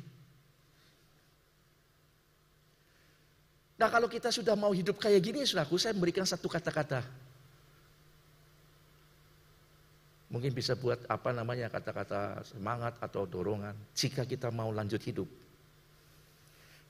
Nah 3.80 3.88
kalau 3.88 4.04
kita 4.04 4.28
sudah 4.28 4.52
mau 4.52 4.76
hidup 4.76 5.00
kayak 5.00 5.20
gini, 5.24 5.48
saudaraku, 5.48 5.80
saya 5.80 5.96
memberikan 5.96 6.28
satu 6.28 6.44
kata-kata. 6.52 7.00
Mungkin 10.28 10.52
bisa 10.52 10.76
buat 10.76 11.00
apa 11.08 11.32
namanya 11.32 11.72
kata-kata 11.72 12.44
semangat 12.44 13.00
atau 13.00 13.24
dorongan. 13.24 13.72
Jika 13.96 14.28
kita 14.28 14.52
mau 14.52 14.68
lanjut 14.68 15.00
hidup 15.00 15.28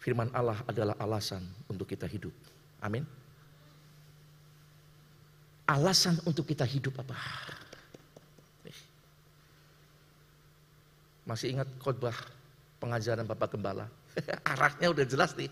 Firman 0.06 0.30
Allah 0.30 0.62
adalah 0.70 0.94
alasan 1.02 1.42
untuk 1.66 1.90
kita 1.90 2.06
hidup. 2.06 2.30
Amin. 2.78 3.02
Alasan 5.66 6.22
untuk 6.22 6.46
kita 6.46 6.62
hidup 6.62 6.94
apa? 7.02 7.18
Masih 11.26 11.58
ingat 11.58 11.68
khotbah 11.82 12.14
pengajaran 12.78 13.26
Bapak 13.26 13.58
Gembala? 13.58 13.90
Arahnya 14.54 14.94
udah 14.94 15.04
jelas 15.04 15.34
nih. 15.34 15.50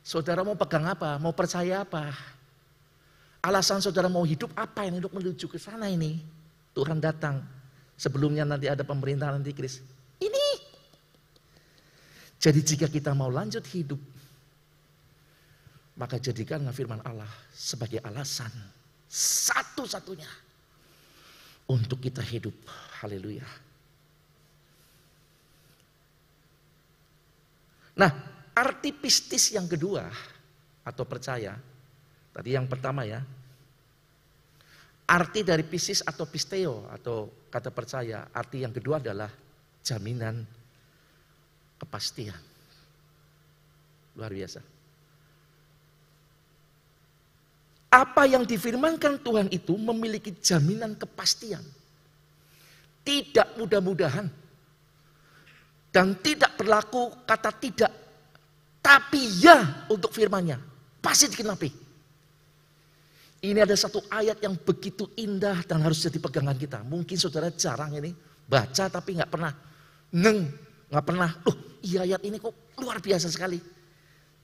Saudara 0.00 0.40
mau 0.40 0.56
pegang 0.56 0.88
apa? 0.88 1.20
Mau 1.20 1.36
percaya 1.36 1.84
apa? 1.84 2.12
Alasan 3.44 3.84
saudara 3.84 4.08
mau 4.08 4.24
hidup 4.24 4.52
apa 4.56 4.88
yang 4.88 4.98
untuk 4.98 5.12
menuju 5.12 5.44
ke 5.44 5.60
sana 5.60 5.92
ini? 5.92 6.24
Tuhan 6.72 6.98
datang. 6.98 7.44
Sebelumnya 7.94 8.48
nanti 8.48 8.66
ada 8.66 8.82
pemerintahan 8.82 9.38
nanti 9.38 9.52
Kris. 9.52 9.84
Ini 10.18 10.44
jadi 12.44 12.60
jika 12.60 12.92
kita 12.92 13.16
mau 13.16 13.32
lanjut 13.32 13.64
hidup, 13.72 13.96
maka 15.96 16.20
jadikanlah 16.20 16.76
firman 16.76 17.00
Allah 17.00 17.30
sebagai 17.56 18.04
alasan 18.04 18.52
satu-satunya 19.08 20.28
untuk 21.64 22.04
kita 22.04 22.20
hidup. 22.20 22.52
Haleluya. 23.00 23.63
Nah, 27.94 28.10
arti 28.54 28.90
pistis 28.90 29.54
yang 29.54 29.70
kedua 29.70 30.06
atau 30.84 31.04
percaya, 31.06 31.54
tadi 32.34 32.50
yang 32.54 32.66
pertama 32.66 33.06
ya, 33.06 33.22
Arti 35.04 35.44
dari 35.44 35.60
pisis 35.60 36.00
atau 36.00 36.24
pisteo 36.24 36.88
atau 36.88 37.28
kata 37.52 37.68
percaya, 37.68 38.24
arti 38.32 38.64
yang 38.64 38.72
kedua 38.72 38.96
adalah 39.04 39.28
jaminan 39.84 40.40
kepastian. 41.76 42.40
Luar 44.16 44.32
biasa. 44.32 44.64
Apa 47.92 48.24
yang 48.24 48.48
difirmankan 48.48 49.20
Tuhan 49.20 49.52
itu 49.52 49.76
memiliki 49.76 50.32
jaminan 50.40 50.96
kepastian. 50.96 51.62
Tidak 53.04 53.60
mudah-mudahan. 53.60 54.32
Dan 55.94 56.18
tidak 56.18 56.58
berlaku 56.58 57.22
kata 57.22 57.54
tidak. 57.54 57.92
Tapi 58.82 59.46
ya 59.46 59.86
untuk 59.86 60.10
firmannya. 60.10 60.58
Pasti 60.98 61.30
dikenapi. 61.30 61.70
Ini 63.44 63.60
ada 63.62 63.76
satu 63.76 64.02
ayat 64.10 64.40
yang 64.40 64.58
begitu 64.58 65.06
indah 65.20 65.62
dan 65.68 65.84
harus 65.84 66.02
jadi 66.02 66.18
pegangan 66.18 66.56
kita. 66.58 66.82
Mungkin 66.82 67.14
saudara 67.14 67.52
jarang 67.54 67.94
ini 67.94 68.10
baca 68.48 68.88
tapi 68.88 69.20
nggak 69.20 69.30
pernah 69.30 69.52
neng, 70.16 70.48
nggak 70.88 71.04
pernah. 71.04 71.30
Loh, 71.44 71.56
iya 71.84 72.08
ayat 72.08 72.24
ini 72.24 72.40
kok 72.40 72.74
luar 72.80 73.04
biasa 73.04 73.28
sekali. 73.28 73.60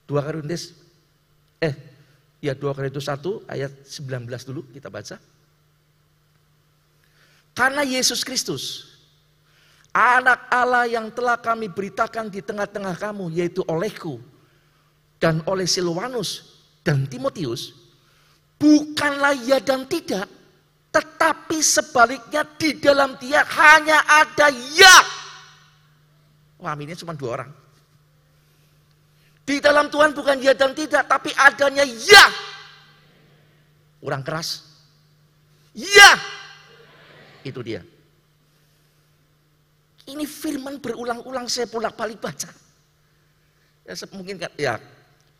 Dua 0.05 0.21
Korintus, 0.21 0.77
eh, 1.57 1.73
ya 2.45 2.53
dua 2.53 2.77
Korintus 2.77 3.09
satu 3.09 3.41
ayat 3.49 3.73
19 3.89 4.47
dulu 4.47 4.69
kita 4.69 4.93
baca. 4.93 5.17
Karena 7.57 7.81
Yesus 7.81 8.21
Kristus, 8.21 8.90
anak 9.91 10.47
Allah 10.47 10.87
yang 10.87 11.11
telah 11.11 11.35
kami 11.39 11.67
beritakan 11.67 12.31
di 12.31 12.39
tengah-tengah 12.39 12.95
kamu, 12.95 13.31
yaitu 13.35 13.63
olehku 13.67 14.19
dan 15.19 15.43
oleh 15.45 15.67
Silwanus 15.67 16.59
dan 16.81 17.05
Timotius, 17.05 17.75
bukanlah 18.57 19.35
ya 19.37 19.59
dan 19.61 19.85
tidak, 19.85 20.25
tetapi 20.89 21.59
sebaliknya 21.61 22.47
di 22.57 22.79
dalam 22.79 23.19
dia 23.19 23.43
hanya 23.45 24.01
ada 24.07 24.47
ya. 24.51 24.97
Wah, 26.61 26.73
ini 26.77 26.95
cuma 26.97 27.13
dua 27.13 27.41
orang. 27.41 27.51
Di 29.41 29.57
dalam 29.59 29.89
Tuhan 29.89 30.13
bukan 30.13 30.37
ya 30.39 30.53
dan 30.53 30.71
tidak, 30.71 31.09
tapi 31.09 31.33
adanya 31.35 31.83
ya. 31.83 32.25
Kurang 33.99 34.21
keras. 34.23 34.63
Ya. 35.73 36.17
Itu 37.41 37.65
dia. 37.65 37.81
Ini 40.09 40.25
firman 40.25 40.81
berulang-ulang 40.81 41.45
saya 41.45 41.69
bolak-balik 41.69 42.17
baca. 42.17 42.49
Ya 43.85 43.93
mungkin 44.13 44.35
ya 44.57 44.77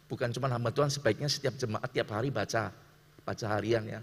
bukan 0.10 0.30
cuma 0.34 0.50
hamba 0.50 0.70
Tuhan 0.74 0.89
sebaiknya 0.89 1.30
setiap 1.30 1.56
jemaat 1.58 1.89
tiap 1.94 2.10
hari 2.13 2.34
baca 2.34 2.74
baca 3.22 3.46
harian 3.58 3.86
ya. 3.88 4.01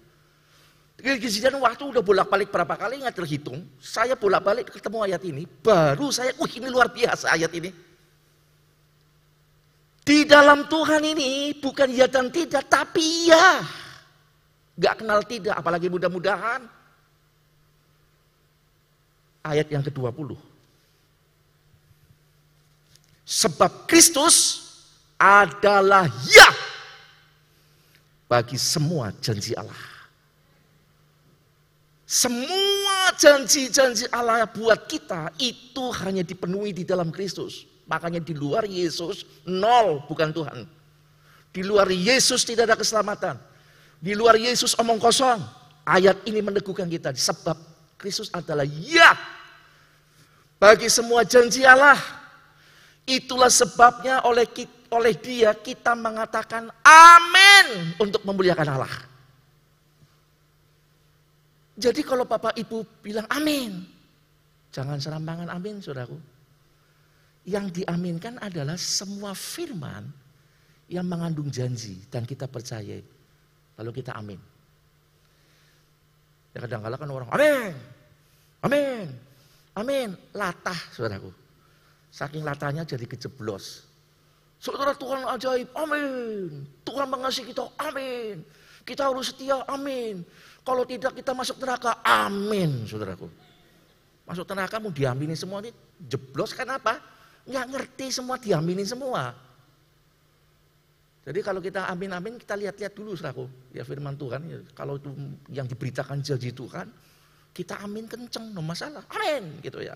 Kejadian 0.99 1.63
waktu 1.63 1.87
udah 1.87 2.03
bolak-balik 2.03 2.51
berapa 2.51 2.75
kali 2.75 2.99
nggak 3.07 3.23
terhitung. 3.23 3.63
Saya 3.79 4.19
bolak-balik 4.19 4.67
ketemu 4.67 4.99
ayat 5.07 5.23
ini, 5.23 5.47
baru 5.47 6.11
saya, 6.11 6.35
wah 6.35 6.51
ini 6.51 6.67
luar 6.67 6.91
biasa 6.91 7.39
ayat 7.39 7.55
ini. 7.55 7.71
Di 10.03 10.27
dalam 10.27 10.67
Tuhan 10.67 11.05
ini 11.07 11.55
bukan 11.55 11.93
ya 11.95 12.11
dan 12.11 12.35
tidak, 12.35 12.67
tapi 12.67 13.31
ya. 13.31 13.63
Gak 14.75 15.05
kenal 15.05 15.23
tidak, 15.23 15.55
apalagi 15.55 15.87
mudah-mudahan. 15.87 16.67
Ayat 19.47 19.71
yang 19.71 19.87
ke-20. 19.87 20.35
Sebab 23.29 23.85
Kristus 23.85 24.65
adalah 25.21 26.09
ya 26.25 26.49
bagi 28.25 28.57
semua 28.57 29.13
janji 29.21 29.53
Allah. 29.53 29.85
Semua 32.09 33.13
janji-janji 33.21 34.09
Allah 34.09 34.49
buat 34.49 34.89
kita 34.89 35.29
itu 35.37 35.93
hanya 36.01 36.25
dipenuhi 36.25 36.73
di 36.73 36.89
dalam 36.89 37.13
Kristus. 37.13 37.69
Makanya 37.85 38.25
di 38.25 38.33
luar 38.33 38.65
Yesus 38.65 39.29
nol 39.45 40.01
bukan 40.09 40.33
Tuhan. 40.33 40.65
Di 41.53 41.61
luar 41.61 41.85
Yesus 41.93 42.49
tidak 42.49 42.73
ada 42.73 42.81
keselamatan. 42.81 43.37
Di 44.01 44.17
luar 44.17 44.41
Yesus 44.41 44.73
omong 44.81 44.97
kosong. 44.97 45.37
Ayat 45.85 46.17
ini 46.25 46.41
meneguhkan 46.41 46.89
kita 46.89 47.13
sebab 47.13 47.61
Kristus 48.01 48.33
adalah 48.33 48.65
ya 48.65 49.13
bagi 50.57 50.89
semua 50.89 51.29
janji 51.29 51.69
Allah. 51.69 51.97
Itulah 53.09 53.49
sebabnya 53.49 54.21
oleh 54.29 54.45
oleh 54.93 55.17
dia 55.17 55.57
kita 55.57 55.97
mengatakan 55.97 56.69
amin 56.85 57.97
untuk 57.97 58.21
memuliakan 58.21 58.69
Allah. 58.77 58.95
Jadi 61.79 62.05
kalau 62.05 62.29
Bapak 62.29 62.53
Ibu 62.59 63.01
bilang 63.01 63.25
amin, 63.33 63.81
jangan 64.69 65.01
serampangan 65.01 65.49
amin 65.49 65.81
saudaraku. 65.81 66.21
Yang 67.49 67.81
diaminkan 67.81 68.37
adalah 68.45 68.77
semua 68.77 69.33
firman 69.33 70.05
yang 70.93 71.09
mengandung 71.09 71.49
janji 71.49 71.97
dan 72.13 72.29
kita 72.29 72.45
percaya. 72.45 73.01
Lalu 73.81 73.91
kita 74.05 74.13
amin. 74.13 74.41
Ya 76.53 76.61
kadang-kadang 76.61 77.01
kan 77.01 77.09
orang 77.09 77.31
amin, 77.33 77.73
amin, 78.61 79.07
amin, 79.73 80.09
latah 80.37 80.77
saudaraku. 80.93 81.48
Saking 82.19 82.43
latahnya 82.43 82.83
jadi 82.83 83.07
kejeblos. 83.07 83.87
Saudara 84.59 84.91
Tuhan 84.91 85.23
ajaib, 85.39 85.71
amin. 85.71 86.67
Tuhan 86.83 87.07
mengasihi 87.07 87.55
kita, 87.55 87.71
amin. 87.79 88.43
Kita 88.83 89.07
harus 89.07 89.31
setia, 89.31 89.63
amin. 89.71 90.27
Kalau 90.67 90.83
tidak 90.83 91.15
kita 91.15 91.31
masuk 91.31 91.63
neraka, 91.63 92.03
amin 92.03 92.83
saudaraku. 92.91 93.31
Masuk 94.27 94.51
neraka 94.51 94.83
mau 94.83 94.91
diamini 94.91 95.39
semua 95.39 95.63
ini 95.63 95.71
jeblos 96.11 96.51
kan 96.53 96.67
apa? 96.75 96.99
Nggak 97.47 97.67
ngerti 97.71 98.07
semua 98.11 98.35
diamini 98.37 98.83
semua. 98.83 99.31
Jadi 101.23 101.39
kalau 101.39 101.63
kita 101.63 101.87
amin-amin 101.87 102.35
kita 102.35 102.59
lihat-lihat 102.59 102.99
dulu 102.99 103.15
saudaraku. 103.15 103.47
Ya 103.71 103.87
firman 103.87 104.19
Tuhan, 104.19 104.43
ya, 104.43 104.59
kalau 104.75 104.99
itu 104.99 105.15
yang 105.55 105.71
diberitakan 105.71 106.19
janji 106.19 106.51
Tuhan, 106.51 106.91
kita 107.55 107.79
amin 107.79 108.11
kenceng, 108.11 108.51
no 108.51 108.59
masalah. 108.59 109.07
Amin 109.07 109.63
gitu 109.63 109.79
ya. 109.79 109.95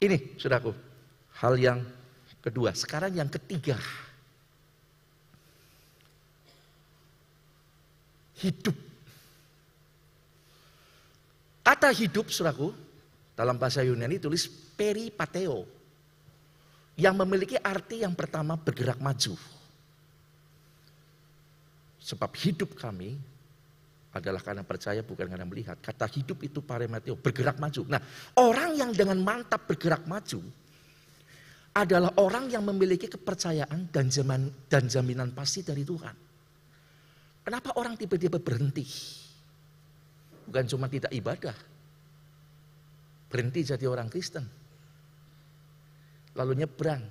Ini 0.00 0.36
saudaraku, 0.38 0.72
hal 1.38 1.54
yang 1.58 1.80
kedua. 2.44 2.74
Sekarang 2.76 3.14
yang 3.14 3.30
ketiga. 3.30 3.78
Hidup. 8.42 8.76
Kata 11.64 11.88
hidup, 11.96 12.28
suraku, 12.28 12.76
dalam 13.32 13.56
bahasa 13.56 13.80
Yunani 13.80 14.20
tulis 14.20 14.44
peripateo. 14.48 15.64
Yang 16.94 17.14
memiliki 17.24 17.56
arti 17.58 18.04
yang 18.04 18.12
pertama 18.14 18.54
bergerak 18.54 19.00
maju. 19.00 19.34
Sebab 22.04 22.30
hidup 22.36 22.76
kami 22.76 23.16
adalah 24.14 24.40
karena 24.40 24.62
percaya 24.62 25.02
bukan 25.02 25.26
karena 25.26 25.42
melihat. 25.42 25.76
Kata 25.82 26.06
hidup 26.06 26.46
itu 26.46 26.62
paremateo, 26.62 27.18
bergerak 27.18 27.58
maju. 27.58 27.82
Nah 27.90 28.00
orang 28.38 28.78
yang 28.78 28.90
dengan 28.94 29.18
mantap 29.18 29.66
bergerak 29.66 30.06
maju, 30.06 30.38
adalah 31.74 32.14
orang 32.22 32.46
yang 32.46 32.62
memiliki 32.62 33.10
kepercayaan 33.10 33.90
dan, 33.90 34.06
zaman, 34.06 34.46
dan 34.70 34.86
jaminan 34.86 35.34
pasti 35.34 35.66
dari 35.66 35.82
Tuhan. 35.82 36.16
Kenapa 37.42 37.74
orang 37.82 37.98
tiba-tiba 37.98 38.38
berhenti? 38.38 38.86
Bukan 40.46 40.64
cuma 40.70 40.86
tidak 40.86 41.10
ibadah. 41.10 41.56
Berhenti 43.26 43.66
jadi 43.66 43.84
orang 43.90 44.06
Kristen. 44.06 44.46
Lalu 46.38 46.62
nyebrang. 46.62 47.02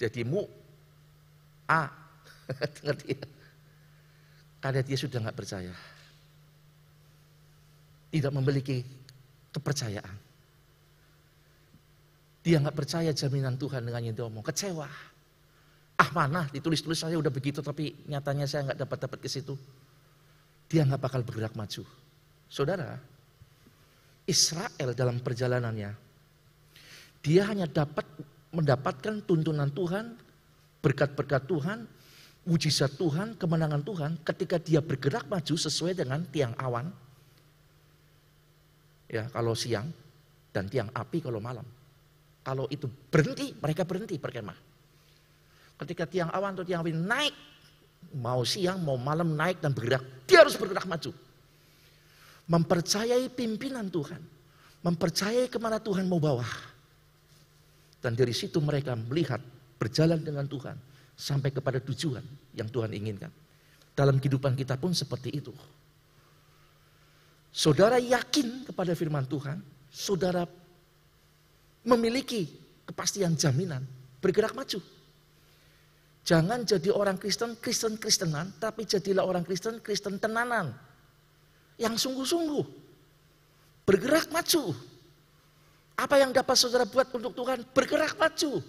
Jadi 0.00 0.24
mu. 0.24 0.42
A. 1.68 1.84
Ngerti 2.84 3.08
ya? 3.12 3.24
Karena 4.64 4.80
dia 4.80 4.96
sudah 4.96 5.20
nggak 5.20 5.36
percaya. 5.36 5.76
Tidak 8.08 8.32
memiliki 8.32 8.80
kepercayaan. 9.52 10.16
Dia 12.40 12.64
nggak 12.64 12.72
percaya 12.72 13.12
jaminan 13.12 13.60
Tuhan 13.60 13.84
dengan 13.84 14.00
yang 14.00 14.16
dia 14.16 14.24
omong. 14.24 14.40
Kecewa. 14.40 14.88
Ah 16.00 16.10
mana 16.16 16.48
ditulis-tulis 16.48 16.96
saya 16.96 17.20
udah 17.20 17.28
begitu 17.28 17.60
tapi 17.60 17.92
nyatanya 18.08 18.48
saya 18.48 18.72
nggak 18.72 18.80
dapat 18.88 18.98
dapat 19.04 19.18
ke 19.20 19.28
situ. 19.28 19.52
Dia 20.72 20.88
nggak 20.88 21.12
bakal 21.12 21.20
bergerak 21.20 21.52
maju. 21.52 21.84
Saudara, 22.48 22.96
Israel 24.24 24.96
dalam 24.96 25.20
perjalanannya, 25.20 25.92
dia 27.20 27.42
hanya 27.52 27.68
dapat 27.68 28.08
mendapatkan 28.48 29.20
tuntunan 29.28 29.68
Tuhan, 29.68 30.16
berkat-berkat 30.80 31.44
Tuhan, 31.52 31.84
mujizat 32.44 32.96
Tuhan, 32.96 33.36
kemenangan 33.36 33.82
Tuhan 33.82 34.12
ketika 34.22 34.56
dia 34.60 34.84
bergerak 34.84 35.28
maju 35.28 35.54
sesuai 35.56 35.96
dengan 35.96 36.22
tiang 36.28 36.52
awan. 36.60 36.92
Ya, 39.08 39.28
kalau 39.32 39.52
siang 39.52 39.88
dan 40.52 40.68
tiang 40.68 40.88
api 40.92 41.20
kalau 41.24 41.40
malam. 41.40 41.64
Kalau 42.44 42.68
itu 42.68 42.88
berhenti, 43.08 43.56
mereka 43.56 43.88
berhenti 43.88 44.20
berkemah. 44.20 44.56
Ketika 45.80 46.04
tiang 46.04 46.30
awan 46.30 46.52
atau 46.52 46.64
tiang 46.66 46.84
api 46.84 46.92
naik 46.92 47.34
Mau 48.12 48.44
siang, 48.44 48.78
mau 48.84 49.00
malam 49.00 49.32
naik 49.32 49.58
dan 49.64 49.72
bergerak. 49.72 50.04
Dia 50.28 50.44
harus 50.44 50.54
bergerak 50.54 50.84
maju. 50.84 51.10
Mempercayai 52.46 53.26
pimpinan 53.32 53.88
Tuhan. 53.88 54.20
Mempercayai 54.84 55.48
ke 55.48 55.56
mana 55.56 55.80
Tuhan 55.80 56.04
mau 56.04 56.20
bawa. 56.20 56.44
Dan 58.04 58.12
dari 58.12 58.36
situ 58.36 58.60
mereka 58.60 58.92
melihat 58.92 59.40
berjalan 59.80 60.20
dengan 60.20 60.44
Tuhan. 60.44 60.76
Sampai 61.14 61.54
kepada 61.54 61.78
tujuan 61.78 62.22
yang 62.58 62.66
Tuhan 62.66 62.90
inginkan. 62.90 63.30
Dalam 63.94 64.18
kehidupan 64.18 64.58
kita 64.58 64.74
pun 64.74 64.90
seperti 64.90 65.30
itu. 65.30 65.54
Saudara 67.54 68.02
yakin 68.02 68.66
kepada 68.66 68.98
firman 68.98 69.22
Tuhan. 69.30 69.62
Saudara 69.94 70.42
memiliki 71.86 72.50
kepastian 72.82 73.38
jaminan. 73.38 73.86
Bergerak 74.18 74.58
maju. 74.58 74.82
Jangan 76.24 76.64
jadi 76.64 76.88
orang 76.88 77.20
Kristen, 77.20 77.54
Kristen-Kristenan, 77.60 78.56
tapi 78.56 78.88
jadilah 78.88 79.28
orang 79.28 79.44
Kristen, 79.44 79.78
Kristen 79.84 80.16
tenanan. 80.16 80.72
Yang 81.76 82.08
sungguh-sungguh. 82.08 82.64
Bergerak 83.84 84.32
maju. 84.32 84.72
Apa 85.94 86.18
yang 86.18 86.34
dapat 86.34 86.56
saudara 86.58 86.88
buat 86.88 87.06
untuk 87.12 87.36
Tuhan? 87.36 87.62
Bergerak 87.70 88.16
maju. 88.18 88.64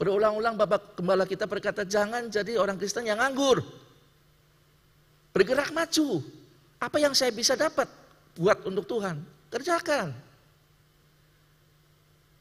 Berulang-ulang 0.00 0.56
Bapak 0.56 0.96
Gembala 0.96 1.28
kita 1.28 1.44
berkata, 1.44 1.84
jangan 1.84 2.32
jadi 2.32 2.56
orang 2.56 2.80
Kristen 2.80 3.04
yang 3.04 3.20
nganggur. 3.20 3.60
Bergerak 5.36 5.76
maju. 5.76 6.24
Apa 6.80 6.96
yang 6.96 7.12
saya 7.12 7.28
bisa 7.36 7.52
dapat 7.52 7.84
buat 8.32 8.64
untuk 8.64 8.88
Tuhan? 8.88 9.20
Kerjakan. 9.52 10.16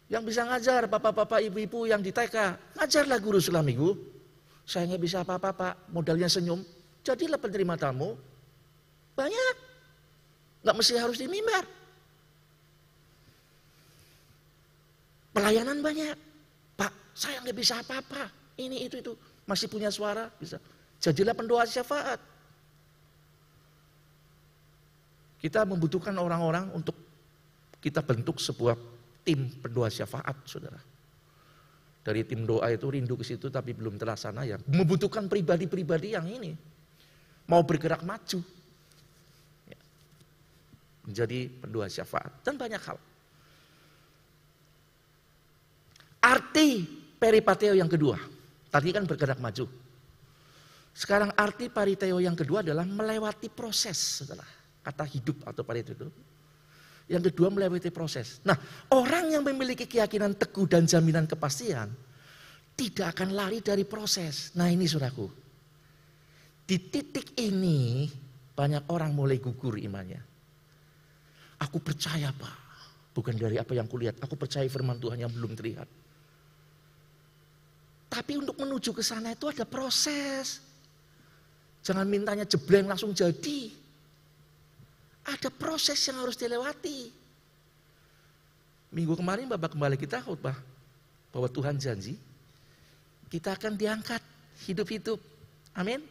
Yang 0.08 0.24
bisa 0.32 0.48
ngajar 0.48 0.88
bapak-bapak 0.88 1.44
ibu-ibu 1.52 1.84
yang 1.84 2.00
di 2.00 2.16
TK, 2.16 2.56
ngajarlah 2.80 3.20
guru 3.20 3.44
selam 3.44 3.68
minggu. 3.68 3.92
Saya 4.64 4.88
nggak 4.88 5.04
bisa 5.04 5.28
apa-apa 5.28 5.50
pak, 5.52 5.74
modalnya 5.92 6.32
senyum. 6.32 6.64
Jadilah 7.04 7.36
penerima 7.36 7.76
tamu. 7.76 8.16
Banyak. 9.20 9.56
Nggak 10.64 10.76
mesti 10.80 10.96
harus 10.96 11.20
di 11.20 11.28
mimbar. 11.28 11.68
Pelayanan 15.36 15.84
banyak. 15.84 16.29
Saya 17.20 17.44
nggak 17.44 17.58
bisa 17.60 17.84
apa-apa. 17.84 18.32
Ini, 18.56 18.88
itu, 18.88 19.04
itu. 19.04 19.12
Masih 19.44 19.68
punya 19.68 19.92
suara, 19.92 20.32
bisa. 20.40 20.56
Jadilah 21.04 21.36
pendoa 21.36 21.68
syafaat. 21.68 22.20
Kita 25.40 25.68
membutuhkan 25.68 26.16
orang-orang 26.16 26.72
untuk 26.72 26.96
kita 27.84 28.00
bentuk 28.04 28.40
sebuah 28.40 28.76
tim 29.28 29.52
pendoa 29.60 29.92
syafaat, 29.92 30.36
saudara 30.48 30.80
dari 32.10 32.26
tim 32.26 32.42
doa 32.48 32.66
itu 32.74 32.90
rindu 32.90 33.14
ke 33.20 33.26
situ 33.28 33.54
tapi 33.54 33.78
belum 33.78 34.00
terlaksana 34.00 34.42
ya 34.42 34.58
membutuhkan 34.66 35.30
pribadi-pribadi 35.30 36.18
yang 36.18 36.26
ini 36.26 36.58
mau 37.46 37.62
bergerak 37.62 38.02
maju 38.02 38.42
ya. 39.70 39.80
menjadi 41.06 41.40
pendoa 41.62 41.86
syafaat 41.86 42.34
dan 42.42 42.58
banyak 42.58 42.82
hal 42.82 42.98
arti 46.24 46.99
peripateo 47.20 47.76
yang 47.76 47.92
kedua 47.92 48.18
tadi 48.72 48.90
kan 48.96 49.04
bergerak 49.04 49.38
maju 49.44 49.68
sekarang 50.96 51.36
arti 51.36 51.70
pariteo 51.70 52.18
yang 52.18 52.34
kedua 52.34 52.66
adalah 52.66 52.88
melewati 52.88 53.52
proses 53.52 54.24
setelah 54.24 54.48
kata 54.82 55.06
hidup 55.06 55.44
atau 55.46 55.62
pariteo 55.62 55.94
itu 55.94 56.10
yang 57.10 57.26
kedua 57.26 57.50
melewati 57.50 57.90
proses. 57.90 58.38
Nah, 58.46 58.54
orang 58.94 59.34
yang 59.34 59.42
memiliki 59.42 59.90
keyakinan 59.90 60.38
teguh 60.38 60.70
dan 60.70 60.86
jaminan 60.86 61.26
kepastian 61.26 61.90
tidak 62.78 63.18
akan 63.18 63.34
lari 63.34 63.66
dari 63.66 63.84
proses. 63.84 64.54
Nah, 64.54 64.70
ini 64.70 64.86
suraku. 64.86 65.26
Di 66.70 66.78
titik 66.78 67.34
ini 67.42 68.06
banyak 68.54 68.86
orang 68.94 69.12
mulai 69.18 69.42
gugur 69.42 69.82
imannya. 69.82 70.22
Aku 71.66 71.82
percaya, 71.82 72.30
Pak. 72.30 72.56
Bukan 73.10 73.36
dari 73.36 73.58
apa 73.58 73.74
yang 73.74 73.90
kulihat, 73.90 74.22
aku 74.22 74.38
percaya 74.38 74.70
firman 74.70 75.02
Tuhan 75.02 75.18
yang 75.18 75.34
belum 75.34 75.58
terlihat. 75.58 75.90
Tapi 78.10 78.42
untuk 78.42 78.58
menuju 78.58 78.90
ke 78.90 79.06
sana 79.06 79.38
itu 79.38 79.46
ada 79.46 79.64
proses. 79.70 80.66
Jangan 81.86 82.10
mintanya 82.10 82.44
jebleng 82.44 82.90
langsung 82.90 83.14
jadi. 83.14 83.70
Ada 85.30 85.54
proses 85.54 86.02
yang 86.10 86.18
harus 86.26 86.34
dilewati. 86.34 87.14
Minggu 88.90 89.14
kemarin 89.14 89.46
Bapak 89.46 89.78
kembali 89.78 89.94
kita 90.02 90.26
khutbah 90.26 90.58
bahwa 91.30 91.46
Tuhan 91.46 91.78
janji 91.78 92.18
kita 93.30 93.54
akan 93.54 93.78
diangkat 93.78 94.22
hidup-hidup. 94.66 95.22
Amin. 95.78 96.02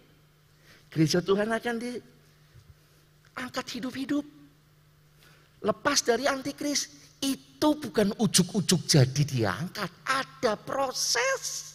Gereja 0.88 1.18
Tuhan 1.18 1.50
akan 1.50 1.76
diangkat 1.82 3.66
hidup-hidup. 3.74 4.22
Lepas 5.58 6.06
dari 6.06 6.30
antikris 6.30 6.86
itu 7.18 7.68
bukan 7.74 8.14
ujuk-ujuk 8.22 8.86
jadi 8.86 9.22
diangkat, 9.26 9.90
ada 10.06 10.54
proses. 10.54 11.74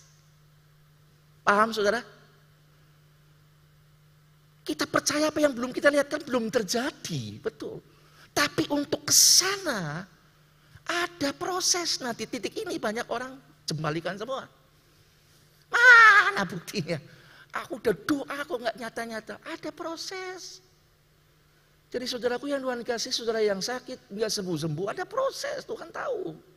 Paham 1.44 1.76
Saudara? 1.76 2.00
Kita 4.64 4.88
percaya 4.88 5.28
apa 5.28 5.44
yang 5.44 5.52
belum 5.52 5.76
kita 5.76 5.92
lihat 5.92 6.08
kan 6.08 6.24
belum 6.24 6.48
terjadi, 6.48 7.44
betul. 7.44 7.84
Tapi 8.32 8.64
untuk 8.72 9.04
ke 9.04 9.12
sana 9.12 10.08
ada 10.88 11.30
proses. 11.36 12.00
Di 12.00 12.26
titik 12.26 12.56
ini 12.64 12.80
banyak 12.80 13.04
orang 13.12 13.36
jembalikan 13.68 14.16
semua. 14.16 14.48
Mana 15.68 16.48
buktinya? 16.48 16.98
Aku 17.54 17.78
udah 17.78 17.94
doa 18.08 18.38
kok 18.42 18.58
nggak 18.58 18.78
nyata-nyata. 18.80 19.36
Ada 19.44 19.70
proses. 19.76 20.64
Jadi 21.94 22.10
saudaraku 22.10 22.50
yang 22.50 22.64
Tuhan 22.64 22.82
kasih, 22.82 23.14
saudara 23.14 23.38
yang 23.44 23.62
sakit 23.62 24.10
nggak 24.10 24.32
sembuh-sembuh, 24.32 24.86
ada 24.90 25.06
proses. 25.06 25.62
Tuhan 25.62 25.94
tahu. 25.94 26.53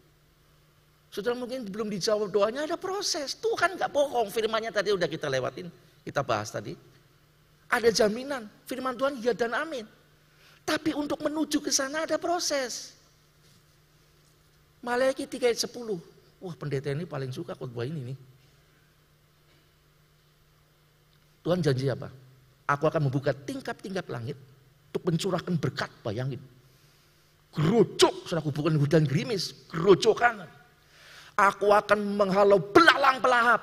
Saudara 1.10 1.38
mungkin 1.38 1.64
belum 1.64 1.88
dijawab 1.88 2.28
doanya, 2.28 2.66
ada 2.66 2.76
proses. 2.76 3.38
Tuhan 3.38 3.78
nggak 3.78 3.88
bohong. 3.88 4.28
Firmannya 4.28 4.74
tadi 4.74 4.92
udah 4.92 5.08
kita 5.08 5.30
lewatin, 5.30 5.70
kita 6.04 6.20
bahas 6.20 6.52
tadi. 6.52 6.76
Ada 7.66 7.90
jaminan, 7.90 8.46
firman 8.68 8.94
Tuhan 8.94 9.18
ya 9.18 9.34
dan 9.34 9.54
amin. 9.56 9.86
Tapi 10.66 10.94
untuk 10.94 11.22
menuju 11.22 11.62
ke 11.62 11.70
sana 11.70 12.06
ada 12.06 12.18
proses. 12.18 12.94
Malaikat 14.82 15.30
3 15.30 15.50
ayat 15.50 15.60
10. 15.66 15.98
Wah 16.42 16.54
pendeta 16.54 16.90
ini 16.94 17.06
paling 17.06 17.30
suka 17.34 17.54
khotbah 17.58 17.86
ini 17.86 18.12
nih. 18.12 18.18
Tuhan 21.46 21.62
janji 21.62 21.86
apa? 21.86 22.10
Aku 22.66 22.90
akan 22.90 23.06
membuka 23.06 23.30
tingkap-tingkap 23.30 24.06
langit 24.10 24.34
untuk 24.90 25.02
mencurahkan 25.06 25.54
berkat, 25.54 25.90
bayangin. 26.02 26.42
Gerocok, 27.54 28.26
sudah 28.26 28.42
bukan 28.42 28.74
hujan 28.74 29.06
gerimis, 29.06 29.54
gerojokan. 29.70 30.42
Aku 31.36 31.68
akan 31.68 32.00
menghalau 32.16 32.56
belalang 32.56 33.20
pelahap. 33.20 33.60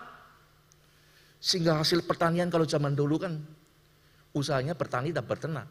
Sehingga 1.41 1.81
hasil 1.81 2.05
pertanian 2.05 2.47
kalau 2.47 2.63
zaman 2.63 2.93
dulu 2.93 3.19
kan 3.19 3.35
usahanya 4.31 4.77
bertani 4.77 5.09
dan 5.09 5.25
berternak. 5.25 5.65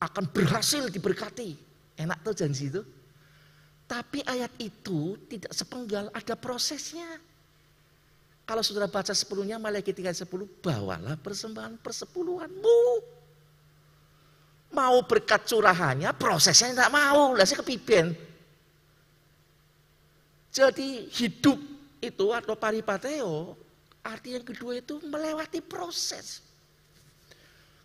Akan 0.00 0.24
berhasil 0.32 0.88
diberkati. 0.88 1.54
Enak 2.00 2.24
tuh 2.24 2.32
janji 2.32 2.72
itu. 2.72 2.80
Tapi 3.84 4.22
ayat 4.24 4.54
itu 4.62 5.18
tidak 5.26 5.50
sepenggal, 5.50 6.08
ada 6.14 6.34
prosesnya. 6.38 7.20
Kalau 8.46 8.62
saudara 8.62 8.86
baca 8.86 9.10
sepuluhnya, 9.10 9.58
Malaikat 9.58 9.94
3 9.94 10.14
sepuluh, 10.26 10.46
bawalah 10.62 11.18
persembahan 11.18 11.78
persepuluhanmu. 11.78 12.82
Mau 14.70 14.96
berkat 15.02 15.42
curahannya, 15.50 16.10
prosesnya 16.14 16.70
tidak 16.70 16.90
mau. 16.94 17.34
Lah 17.34 17.42
saya 17.42 17.62
kepiben. 17.62 18.14
Jadi 20.50 21.06
hidup 21.14 21.58
itu 22.02 22.26
atau 22.34 22.58
paripateo, 22.58 23.54
arti 24.02 24.34
yang 24.34 24.42
kedua 24.42 24.82
itu 24.82 24.98
melewati 25.06 25.62
proses. 25.62 26.42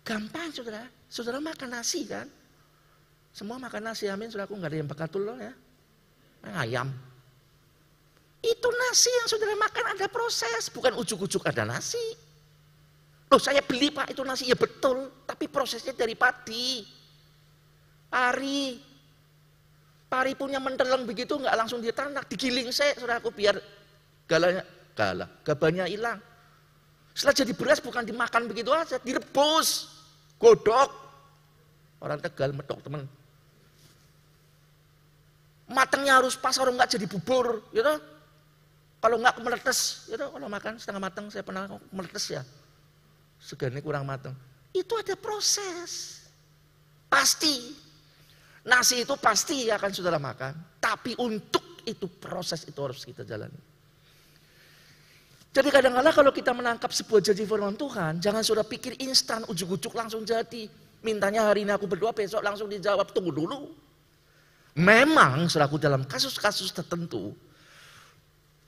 Gampang 0.02 0.50
saudara. 0.50 0.86
Saudara 1.06 1.38
makan 1.38 1.70
nasi 1.78 2.06
kan? 2.06 2.26
Semua 3.30 3.62
makan 3.62 3.90
nasi, 3.90 4.10
amin. 4.10 4.30
Saudara 4.30 4.50
aku 4.50 4.58
nggak 4.58 4.70
ada 4.74 4.78
yang 4.78 4.90
bekatul 4.90 5.22
loh 5.22 5.38
ya. 5.38 5.52
Ayam. 6.58 6.90
Itu 8.42 8.68
nasi 8.70 9.10
yang 9.10 9.26
saudara 9.30 9.54
makan 9.58 9.84
ada 9.98 10.06
proses, 10.10 10.70
bukan 10.70 10.94
ujuk-ujuk 10.98 11.42
ada 11.46 11.66
nasi. 11.66 12.00
Loh 13.26 13.42
saya 13.42 13.58
beli 13.62 13.90
pak 13.90 14.14
itu 14.14 14.22
nasi, 14.22 14.46
ya 14.46 14.54
betul. 14.54 15.10
Tapi 15.26 15.50
prosesnya 15.50 15.94
dari 15.94 16.14
padi. 16.14 16.86
Pari. 18.06 18.78
Pari 20.06 20.38
punya 20.38 20.62
menteleng 20.62 21.02
begitu 21.02 21.34
nggak 21.34 21.56
langsung 21.58 21.82
ditanak, 21.82 22.30
digiling 22.30 22.70
saya 22.70 22.94
saudara 22.94 23.18
aku 23.18 23.34
biar 23.34 23.58
galanya, 24.30 24.62
gala, 24.94 25.26
gabahnya 25.42 25.90
hilang. 25.90 26.22
Setelah 27.16 27.34
jadi 27.42 27.52
beras 27.56 27.80
bukan 27.82 28.06
dimakan 28.06 28.46
begitu 28.46 28.70
aja, 28.70 29.00
direbus. 29.02 29.90
Godok. 30.36 30.92
Orang 31.98 32.20
Tegal 32.20 32.52
medok 32.52 32.84
teman. 32.84 33.08
Matangnya 35.66 36.20
harus 36.20 36.36
pas 36.36 36.54
orang 36.60 36.76
nggak 36.76 36.92
jadi 36.92 37.06
bubur, 37.08 37.64
gitu. 37.72 37.98
Kalau 39.00 39.16
nggak 39.16 39.42
meletes, 39.42 40.06
gitu. 40.06 40.28
Kalau 40.28 40.46
makan 40.46 40.76
setengah 40.76 41.02
matang 41.02 41.26
saya 41.32 41.42
pernah 41.42 41.66
meletes 41.90 42.30
ya. 42.30 42.44
Segarnya 43.40 43.80
kurang 43.80 44.06
matang. 44.06 44.36
Itu 44.76 44.94
ada 44.94 45.16
proses. 45.16 46.20
Pasti. 47.08 47.85
Nasi 48.66 49.06
itu 49.06 49.14
pasti 49.14 49.70
akan 49.70 49.90
saudara 49.94 50.18
makan. 50.18 50.82
Tapi 50.82 51.14
untuk 51.22 51.86
itu 51.86 52.10
proses 52.18 52.66
itu 52.66 52.78
harus 52.82 53.06
kita 53.06 53.22
jalani. 53.22 53.58
Jadi 55.54 55.72
kadang-kadang 55.72 56.12
kalau 56.12 56.32
kita 56.34 56.52
menangkap 56.52 56.92
sebuah 56.92 57.22
janji 57.24 57.48
firman 57.48 57.78
Tuhan, 57.78 58.20
jangan 58.20 58.44
sudah 58.44 58.66
pikir 58.66 58.98
instan, 59.00 59.46
ujuk-ujuk 59.48 59.94
langsung 59.96 60.26
jadi. 60.26 60.68
Mintanya 61.00 61.48
hari 61.48 61.64
ini 61.64 61.72
aku 61.72 61.88
berdoa, 61.88 62.12
besok 62.12 62.44
langsung 62.44 62.68
dijawab, 62.68 63.08
tunggu 63.14 63.32
dulu. 63.32 63.72
Memang 64.76 65.48
selaku 65.48 65.80
dalam 65.80 66.04
kasus-kasus 66.04 66.74
tertentu, 66.76 67.32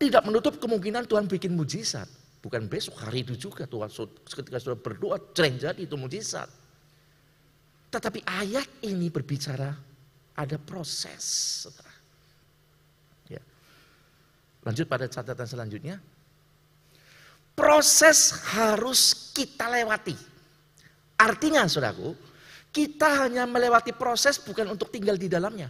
tidak 0.01 0.25
menutup 0.25 0.57
kemungkinan 0.57 1.05
Tuhan 1.05 1.29
bikin 1.29 1.53
mujizat. 1.53 2.09
Bukan 2.41 2.71
besok, 2.71 2.97
hari 3.03 3.27
itu 3.27 3.37
juga 3.37 3.69
Tuhan 3.69 3.91
ketika 4.25 4.57
sudah 4.63 4.79
berdoa, 4.79 5.21
jadi 5.37 5.77
itu 5.77 5.99
mujizat. 5.99 6.49
Tetapi 7.93 8.25
ayat 8.25 8.69
ini 8.87 9.13
berbicara 9.13 9.88
ada 10.39 10.55
proses. 10.55 11.67
Ya. 13.27 13.43
Lanjut 14.63 14.87
pada 14.87 15.11
catatan 15.11 15.51
selanjutnya. 15.51 15.99
Proses 17.59 18.39
harus 18.55 19.35
kita 19.35 19.67
lewati. 19.67 20.15
Artinya 21.19 21.67
saudaraku, 21.67 22.15
kita 22.71 23.27
hanya 23.27 23.43
melewati 23.51 23.91
proses 23.91 24.39
bukan 24.39 24.71
untuk 24.71 24.95
tinggal 24.95 25.19
di 25.19 25.27
dalamnya. 25.27 25.67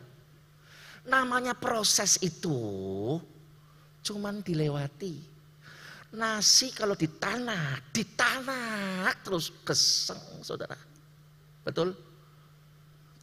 Namanya 1.09 1.57
proses 1.57 2.21
itu 2.21 3.17
cuman 4.05 4.45
dilewati. 4.45 5.41
Nasi 6.13 6.69
kalau 6.77 6.93
ditanah, 6.93 7.81
ditanah 7.89 9.09
terus 9.25 9.49
keseng 9.65 10.45
saudara. 10.45 10.77
Betul? 11.65 12.08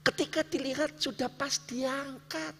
Ketika 0.06 0.46
dilihat 0.46 1.02
sudah 1.02 1.26
pas 1.34 1.58
diangkat. 1.66 2.54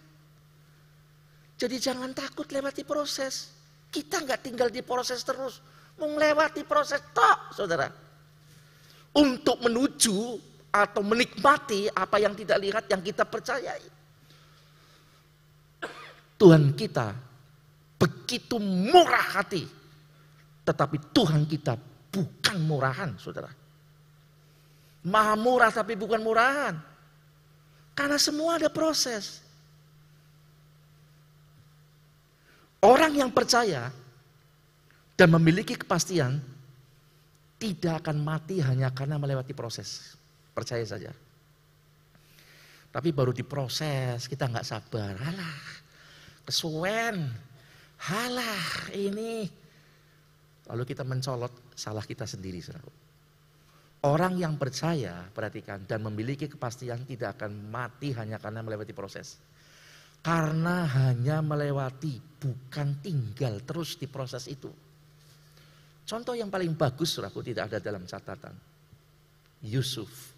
Jadi 1.56 1.76
jangan 1.78 2.10
takut 2.10 2.50
lewati 2.50 2.82
proses. 2.82 3.54
Kita 3.86 4.18
nggak 4.18 4.42
tinggal 4.42 4.68
di 4.68 4.82
proses 4.82 5.22
terus. 5.22 5.62
Mau 5.96 6.10
melewati 6.10 6.66
proses 6.66 7.00
tok 7.14 7.54
saudara. 7.54 7.86
Untuk 9.16 9.62
menuju 9.62 10.36
atau 10.74 11.00
menikmati 11.00 11.88
apa 11.88 12.20
yang 12.20 12.34
tidak 12.36 12.58
lihat 12.60 12.84
yang 12.90 13.00
kita 13.00 13.24
percayai. 13.24 13.86
Tuhan 16.36 16.76
kita 16.76 17.16
begitu 17.96 18.60
murah 18.60 19.40
hati. 19.40 19.64
Tetapi 20.66 21.14
Tuhan 21.14 21.46
kita 21.46 21.78
bukan 22.10 22.56
murahan, 22.60 23.14
saudara. 23.16 23.48
Maha 25.06 25.38
murah 25.38 25.70
tapi 25.70 25.94
bukan 25.94 26.20
murahan. 26.20 26.95
Karena 27.96 28.20
semua 28.20 28.60
ada 28.60 28.68
proses. 28.68 29.40
Orang 32.84 33.16
yang 33.16 33.32
percaya 33.32 33.88
dan 35.16 35.28
memiliki 35.32 35.74
kepastian 35.74 36.38
tidak 37.56 38.04
akan 38.04 38.20
mati 38.20 38.60
hanya 38.60 38.92
karena 38.92 39.16
melewati 39.16 39.56
proses. 39.56 40.12
Percaya 40.52 40.84
saja. 40.84 41.10
Tapi 42.92 43.12
baru 43.12 43.32
diproses, 43.32 44.28
kita 44.28 44.48
nggak 44.48 44.68
sabar. 44.68 45.16
Alah, 45.16 45.60
kesuwen. 46.44 47.32
Halah 47.96 48.92
ini. 48.92 49.48
Lalu 50.68 50.82
kita 50.84 51.00
mencolot 51.00 51.72
salah 51.72 52.04
kita 52.04 52.28
sendiri. 52.28 52.60
Saudara. 52.60 53.05
Orang 54.04 54.36
yang 54.36 54.60
percaya, 54.60 55.24
perhatikan, 55.32 55.88
dan 55.88 56.04
memiliki 56.04 56.46
kepastian 56.46 57.08
tidak 57.08 57.40
akan 57.40 57.72
mati 57.72 58.12
hanya 58.12 58.36
karena 58.36 58.60
melewati 58.60 58.92
proses. 58.92 59.40
Karena 60.20 60.84
hanya 60.84 61.40
melewati, 61.40 62.18
bukan 62.38 63.00
tinggal 63.00 63.62
terus 63.64 63.96
di 63.96 64.06
proses 64.06 64.46
itu. 64.50 64.70
Contoh 66.06 66.34
yang 66.38 66.52
paling 66.52 66.76
bagus, 66.76 67.16
saudaraku, 67.16 67.42
tidak 67.42 67.72
ada 67.72 67.78
dalam 67.82 68.06
catatan. 68.06 68.54
Yusuf. 69.66 70.36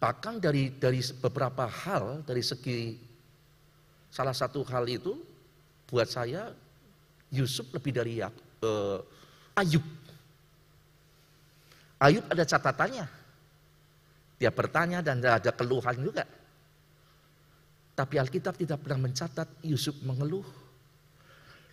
Bahkan 0.00 0.40
dari 0.40 0.72
dari 0.76 1.00
beberapa 1.20 1.68
hal, 1.68 2.24
dari 2.24 2.40
segi 2.40 3.06
Salah 4.16 4.32
satu 4.32 4.64
hal 4.64 4.88
itu 4.88 5.12
buat 5.84 6.08
saya 6.08 6.48
Yusuf 7.28 7.68
lebih 7.68 7.92
dari 7.92 8.24
uh, 8.24 9.00
Ayub. 9.60 9.84
Ayub 11.96 12.24
ada 12.28 12.44
catatannya. 12.44 13.06
Dia 14.36 14.52
bertanya 14.52 15.00
dan 15.00 15.24
ada 15.24 15.52
keluhan 15.52 15.96
juga. 15.96 16.28
Tapi 17.96 18.20
Alkitab 18.20 18.60
tidak 18.60 18.84
pernah 18.84 19.08
mencatat 19.08 19.64
Yusuf 19.64 19.96
mengeluh 20.04 20.44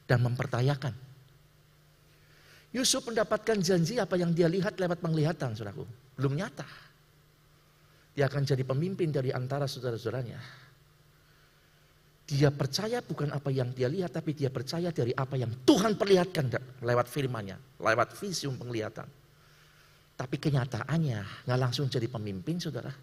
dan 0.08 0.24
mempertanyakan. 0.24 0.96
Yusuf 2.72 3.04
mendapatkan 3.04 3.60
janji 3.60 4.00
apa 4.00 4.16
yang 4.16 4.32
dia 4.32 4.48
lihat 4.48 4.80
lewat 4.80 5.04
penglihatan, 5.04 5.54
saudaraku. 5.54 5.84
Belum 6.16 6.40
nyata. 6.40 6.66
Dia 8.16 8.32
akan 8.32 8.48
jadi 8.48 8.64
pemimpin 8.64 9.12
dari 9.12 9.36
antara 9.36 9.68
saudara-saudaranya. 9.68 10.40
Dia 12.24 12.50
percaya 12.56 13.04
bukan 13.04 13.36
apa 13.36 13.52
yang 13.52 13.76
dia 13.76 13.92
lihat, 13.92 14.16
tapi 14.16 14.32
dia 14.32 14.48
percaya 14.48 14.96
dari 14.96 15.12
apa 15.12 15.36
yang 15.36 15.52
Tuhan 15.68 16.00
perlihatkan 16.00 16.80
lewat 16.80 17.12
firmannya, 17.12 17.84
lewat 17.84 18.16
visium 18.16 18.56
penglihatan. 18.56 19.06
Tapi 20.14 20.36
kenyataannya 20.38 21.50
nggak 21.50 21.60
langsung 21.60 21.90
jadi 21.90 22.06
pemimpin, 22.06 22.62
saudara. 22.62 22.94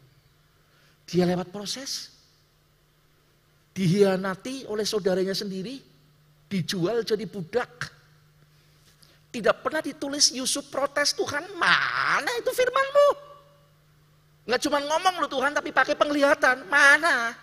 Dia 1.10 1.26
lewat 1.26 1.50
proses. 1.50 2.14
Dihianati 3.74 4.66
oleh 4.66 4.82
saudaranya 4.86 5.34
sendiri, 5.34 5.78
dijual 6.50 7.02
jadi 7.06 7.26
budak. 7.26 7.90
Tidak 9.30 9.62
pernah 9.62 9.78
ditulis 9.78 10.34
Yusuf 10.34 10.66
protes 10.70 11.14
Tuhan, 11.14 11.54
mana 11.54 12.30
itu 12.38 12.50
firmanmu? 12.50 13.08
Nggak 14.50 14.60
cuma 14.66 14.82
ngomong 14.82 15.14
lu 15.22 15.28
Tuhan, 15.30 15.54
tapi 15.54 15.70
pakai 15.70 15.94
penglihatan, 15.94 16.66
mana? 16.66 17.38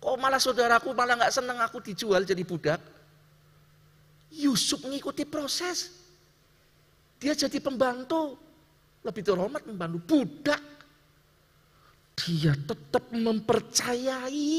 Kok 0.00 0.16
malah 0.18 0.40
saudaraku 0.42 0.90
malah 0.96 1.14
nggak 1.14 1.30
seneng 1.30 1.60
aku 1.60 1.78
dijual 1.78 2.26
jadi 2.26 2.42
budak? 2.42 2.80
Yusuf 4.32 4.82
mengikuti 4.82 5.22
proses. 5.22 5.94
Dia 7.22 7.38
jadi 7.38 7.62
pembantu. 7.62 8.34
Lebih 9.02 9.22
terhormat 9.22 9.62
membantu 9.66 9.98
budak. 10.02 10.62
Dia 12.22 12.54
tetap 12.54 13.10
mempercayai 13.10 14.54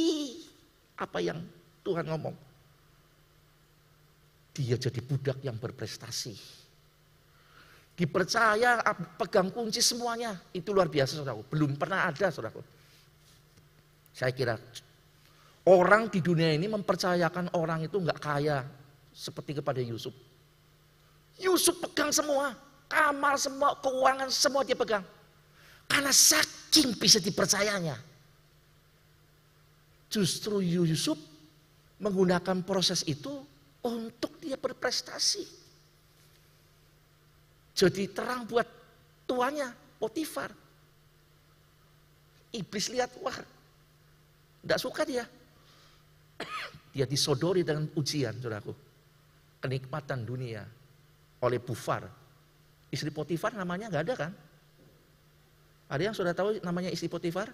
apa 0.99 1.19
yang 1.23 1.39
Tuhan 1.85 2.05
ngomong. 2.11 2.35
Dia 4.53 4.75
jadi 4.77 4.99
budak 4.99 5.39
yang 5.41 5.55
berprestasi. 5.57 6.35
Dipercaya 7.93 8.81
pegang 9.15 9.53
kunci 9.53 9.79
semuanya. 9.79 10.35
Itu 10.51 10.73
luar 10.75 10.89
biasa 10.89 11.21
saudaraku. 11.21 11.45
Belum 11.53 11.77
pernah 11.77 12.09
ada 12.09 12.27
saudaraku. 12.33 12.61
Saya 14.13 14.33
kira 14.33 14.57
Orang 15.63 16.11
di 16.11 16.19
dunia 16.19 16.51
ini 16.51 16.67
mempercayakan 16.67 17.55
orang 17.55 17.87
itu 17.87 17.95
nggak 17.95 18.19
kaya 18.19 18.67
seperti 19.15 19.63
kepada 19.63 19.79
Yusuf. 19.79 20.11
Yusuf 21.39 21.79
pegang 21.79 22.11
semua, 22.11 22.51
kamar 22.89 23.35
semua, 23.39 23.77
keuangan 23.79 24.29
semua 24.29 24.61
dia 24.65 24.77
pegang. 24.77 25.05
Karena 25.87 26.09
saking 26.09 26.95
bisa 26.97 27.19
dipercayanya. 27.19 27.99
Justru 30.13 30.61
Yusuf 30.61 31.17
menggunakan 31.97 32.61
proses 32.61 33.01
itu 33.09 33.41
untuk 33.81 34.37
dia 34.37 34.55
berprestasi. 34.55 35.43
Jadi 37.73 38.13
terang 38.13 38.45
buat 38.45 38.69
tuannya, 39.25 39.73
Potifar. 39.97 40.53
Iblis 42.53 42.93
lihat, 42.93 43.09
wah, 43.25 43.33
tidak 44.61 44.79
suka 44.79 45.01
dia. 45.03 45.25
Dia 46.93 47.09
disodori 47.09 47.65
dengan 47.65 47.89
ujian, 47.97 48.37
saudaraku. 48.37 48.69
Kenikmatan 49.57 50.21
dunia 50.21 50.61
oleh 51.41 51.57
Bufar. 51.57 52.05
Istri 52.93 53.09
Potifar 53.09 53.57
namanya 53.57 53.89
nggak 53.89 54.03
ada 54.05 54.13
kan? 54.13 54.31
Ada 55.89 56.01
yang 56.09 56.15
sudah 56.15 56.37
tahu 56.37 56.61
namanya 56.61 56.93
istri 56.93 57.09
Potifar? 57.09 57.49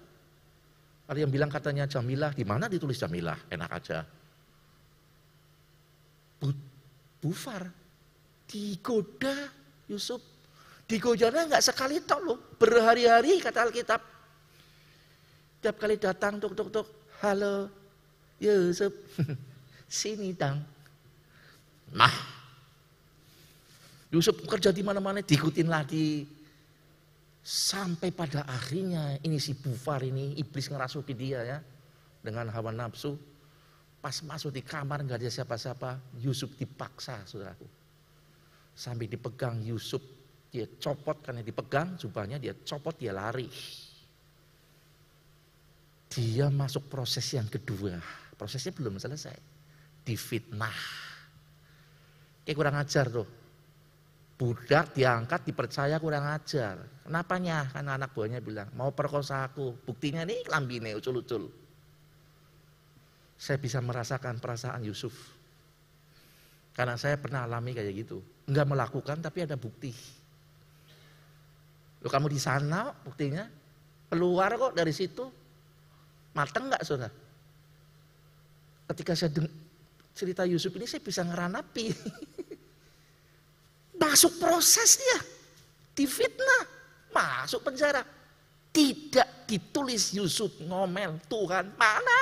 Ada 1.07 1.23
yang 1.23 1.31
bilang 1.31 1.47
katanya 1.47 1.87
Jamilah, 1.87 2.35
di 2.35 2.43
mana 2.43 2.67
ditulis 2.67 2.99
Jamilah? 2.99 3.39
Enak 3.47 3.71
aja. 3.71 4.03
Bu, 6.37 6.51
Bufar 7.23 7.71
digoda 8.47 9.49
Yusuf. 9.89 10.21
Digodanya 10.89 11.45
nggak 11.45 11.65
sekali 11.65 12.01
tok 12.01 12.21
loh, 12.25 12.37
berhari-hari 12.57 13.37
kata 13.37 13.69
Alkitab. 13.69 14.01
Tiap 15.61 15.75
kali 15.77 16.01
datang 16.01 16.41
tuk 16.41 16.57
tuk 16.57 16.69
tuk, 16.73 16.87
halo, 17.21 17.69
Yusuf, 18.41 18.89
sini 19.85 20.33
dong. 20.33 20.57
Nah, 21.93 22.38
Yusuf 24.09 24.41
kerja 24.49 24.73
di 24.73 24.81
mana-mana 24.81 25.21
diikutin 25.21 25.69
lagi. 25.69 26.25
Sampai 27.39 28.11
pada 28.11 28.45
akhirnya 28.45 29.17
ini 29.23 29.39
si 29.39 29.55
Bufar 29.55 30.03
ini 30.03 30.37
iblis 30.37 30.69
ngerasuki 30.69 31.13
dia 31.15 31.39
ya 31.45 31.57
dengan 32.19 32.49
hawa 32.49 32.73
nafsu. 32.73 33.15
Pas 33.99 34.15
masuk 34.23 34.55
di 34.55 34.63
kamar 34.63 35.03
nggak 35.03 35.19
ada 35.19 35.31
siapa-siapa, 35.31 36.19
Yusuf 36.23 36.55
dipaksa 36.55 37.19
saudaraku. 37.27 37.67
Sampai 38.71 39.11
dipegang 39.11 39.59
Yusuf, 39.59 39.99
dia 40.47 40.63
copot 40.79 41.19
karena 41.19 41.43
dipegang 41.43 41.99
jubahnya, 41.99 42.39
dia 42.39 42.55
copot, 42.63 42.95
dia 42.95 43.11
lari. 43.11 43.51
Dia 46.09 46.47
masuk 46.47 46.87
proses 46.87 47.27
yang 47.35 47.51
kedua, 47.51 47.99
prosesnya 48.39 48.71
belum 48.71 48.95
selesai. 48.97 49.35
Difitnah. 50.07 50.79
Kayak 52.47 52.55
kurang 52.55 52.79
ajar 52.79 53.05
tuh. 53.11 53.38
Budak 54.39 54.95
diangkat, 54.95 55.51
dipercaya 55.51 55.99
kurang 55.99 56.23
ajar. 56.31 56.79
Kenapanya? 57.03 57.67
Karena 57.75 57.99
anak 57.99 58.15
buahnya 58.15 58.39
bilang, 58.39 58.71
mau 58.71 58.95
perkosa 58.95 59.43
aku. 59.43 59.75
Buktinya 59.83 60.23
nih 60.23 60.47
lambine 60.47 60.95
ucul-ucul. 60.95 61.51
Saya 63.35 63.59
bisa 63.59 63.83
merasakan 63.83 64.39
perasaan 64.39 64.79
Yusuf. 64.87 65.11
Karena 66.71 66.95
saya 66.95 67.19
pernah 67.19 67.43
alami 67.43 67.75
kayak 67.75 67.91
gitu. 67.91 68.23
Enggak 68.47 68.67
melakukan 68.71 69.19
tapi 69.19 69.43
ada 69.43 69.59
bukti. 69.59 69.91
Lo 71.99 72.07
kamu 72.07 72.31
di 72.31 72.39
sana 72.39 72.95
buktinya. 72.95 73.43
Keluar 74.07 74.55
kok 74.55 74.71
dari 74.71 74.95
situ. 74.95 75.27
Mateng 76.31 76.71
enggak 76.71 76.87
saudara? 76.87 77.11
Ketika 78.87 79.19
saya 79.19 79.35
cerita 80.15 80.47
Yusuf 80.47 80.71
ini 80.79 80.87
saya 80.87 81.03
bisa 81.03 81.27
ngeranapi. 81.27 81.85
Masuk 84.09 84.41
proses 84.41 84.97
dia. 84.97 85.19
Difitnah. 85.93 86.65
Masuk 87.13 87.61
penjara. 87.61 88.01
Tidak 88.73 89.45
ditulis 89.45 90.17
Yusuf 90.17 90.49
ngomel. 90.65 91.21
Tuhan 91.29 91.69
mana? 91.77 92.21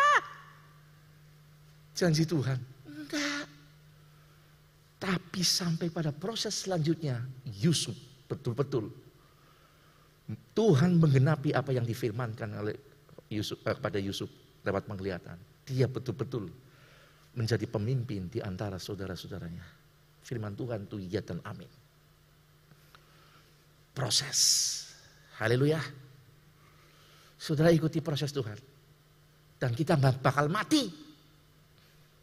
Janji 1.95 2.27
Tuhan. 2.27 2.59
Enggak. 2.83 3.47
Tapi 4.99 5.41
sampai 5.47 5.87
pada 5.87 6.11
proses 6.11 6.51
selanjutnya. 6.59 7.23
Yusuf 7.63 7.95
betul-betul. 8.27 8.91
Tuhan 10.51 10.99
menggenapi 10.99 11.55
apa 11.55 11.71
yang 11.71 11.87
difirmankan 11.87 12.51
oleh 12.59 12.75
Yusuf, 13.31 13.63
eh, 13.63 13.71
kepada 13.71 13.95
Yusuf 13.95 14.27
lewat 14.67 14.83
penglihatan. 14.83 15.39
Dia 15.63 15.87
betul-betul 15.87 16.51
menjadi 17.31 17.63
pemimpin 17.69 18.27
di 18.27 18.43
antara 18.43 18.75
saudara-saudaranya. 18.75 19.76
Firman 20.27 20.51
Tuhan 20.59 20.83
itu 20.83 20.99
iya 20.99 21.23
dan 21.23 21.39
amin. 21.47 21.71
Proses. 23.95 24.39
Haleluya. 25.39 25.79
Saudara 27.39 27.71
ikuti 27.71 28.03
proses 28.03 28.35
Tuhan. 28.35 28.59
Dan 29.55 29.71
kita 29.71 29.95
bakal 29.95 30.51
mati 30.51 30.91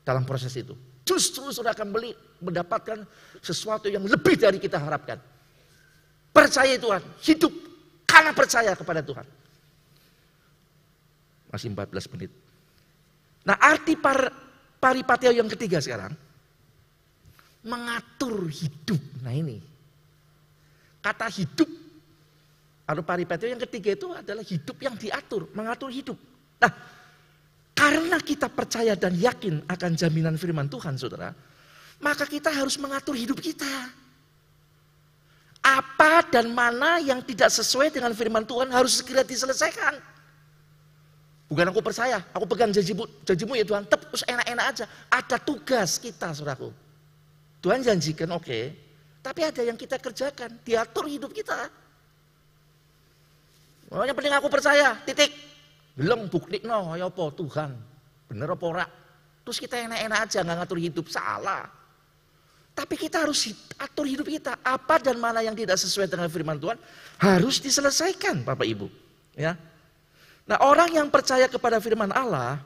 dalam 0.05 0.29
proses 0.29 0.53
itu. 0.53 0.77
Justru 1.01 1.49
saudara 1.49 1.73
akan 1.73 1.89
beli, 1.97 2.13
mendapatkan 2.45 3.09
sesuatu 3.41 3.89
yang 3.89 4.05
lebih 4.05 4.37
dari 4.37 4.61
kita 4.61 4.77
harapkan. 4.77 5.17
Percaya 6.29 6.77
Tuhan, 6.77 7.01
hidup 7.25 7.53
karena 8.05 8.37
percaya 8.37 8.77
kepada 8.77 9.01
Tuhan. 9.01 9.25
Masih 11.49 11.73
14 11.73 12.13
menit. 12.13 12.31
Nah 13.49 13.57
arti 13.57 13.97
par, 13.97 14.29
paripatio 14.77 15.33
yang 15.33 15.49
ketiga 15.49 15.81
sekarang 15.81 16.24
mengatur 17.65 18.47
hidup. 18.53 19.01
Nah 19.25 19.33
ini. 19.33 19.59
Kata 21.01 21.29
hidup 21.29 21.69
atau 22.85 23.01
paripatio 23.01 23.49
yang 23.49 23.61
ketiga 23.65 23.97
itu 23.97 24.09
adalah 24.13 24.45
hidup 24.45 24.77
yang 24.81 24.97
diatur, 24.97 25.49
mengatur 25.57 25.89
hidup. 25.89 26.17
Nah, 26.61 26.73
karena 27.73 28.17
kita 28.21 28.49
percaya 28.53 28.93
dan 28.97 29.17
yakin 29.17 29.65
akan 29.69 29.91
jaminan 29.97 30.37
firman 30.37 30.69
Tuhan, 30.69 30.97
saudara, 31.01 31.33
maka 32.01 32.29
kita 32.29 32.53
harus 32.53 32.77
mengatur 32.77 33.17
hidup 33.17 33.41
kita. 33.41 33.69
Apa 35.65 36.29
dan 36.29 36.53
mana 36.53 37.01
yang 37.01 37.25
tidak 37.25 37.49
sesuai 37.49 37.89
dengan 37.89 38.13
firman 38.13 38.45
Tuhan 38.45 38.69
harus 38.69 39.01
segera 39.01 39.25
diselesaikan. 39.25 39.97
Bukan 41.49 41.73
aku 41.73 41.81
percaya, 41.81 42.21
aku 42.37 42.45
pegang 42.45 42.69
janjimu, 42.69 43.05
janjimu 43.25 43.57
ya 43.57 43.65
Tuhan, 43.65 43.85
terus 43.89 44.25
enak-enak 44.29 44.67
aja. 44.77 44.85
Ada 45.09 45.37
tugas 45.41 45.97
kita, 45.97 46.37
saudaraku. 46.37 46.84
Tuhan 47.65 47.81
janjikan 47.81 48.29
oke, 48.37 48.45
okay, 48.45 48.65
tapi 49.25 49.41
ada 49.41 49.65
yang 49.65 49.73
kita 49.73 49.97
kerjakan, 49.97 50.61
diatur 50.61 51.09
hidup 51.09 51.33
kita. 51.33 51.73
Pokoknya 53.89 54.13
penting 54.13 54.35
aku 54.37 54.49
percaya, 54.53 55.01
titik. 55.09 55.33
Belum 55.97 56.29
bukti 56.29 56.61
no, 56.61 56.93
ya 56.93 57.09
apa 57.09 57.33
Tuhan, 57.33 57.73
bener 58.29 58.53
apa 58.53 58.65
ora. 58.69 58.85
Terus 59.49 59.57
kita 59.57 59.81
enak-enak 59.81 60.19
aja 60.29 60.45
nggak 60.45 60.57
ngatur 60.61 60.77
hidup, 60.77 61.07
salah. 61.09 61.65
Tapi 62.77 63.01
kita 63.01 63.25
harus 63.25 63.49
atur 63.81 64.05
hidup 64.05 64.29
kita. 64.29 64.61
Apa 64.61 65.01
dan 65.01 65.17
mana 65.17 65.41
yang 65.41 65.57
tidak 65.57 65.81
sesuai 65.81 66.05
dengan 66.05 66.29
firman 66.29 66.61
Tuhan 66.61 66.77
harus 67.17 67.65
diselesaikan 67.65 68.45
Bapak 68.45 68.67
Ibu. 68.69 68.93
Ya. 69.41 69.57
Nah 70.45 70.61
orang 70.61 70.93
yang 70.93 71.09
percaya 71.09 71.49
kepada 71.49 71.81
firman 71.81 72.13
Allah 72.13 72.61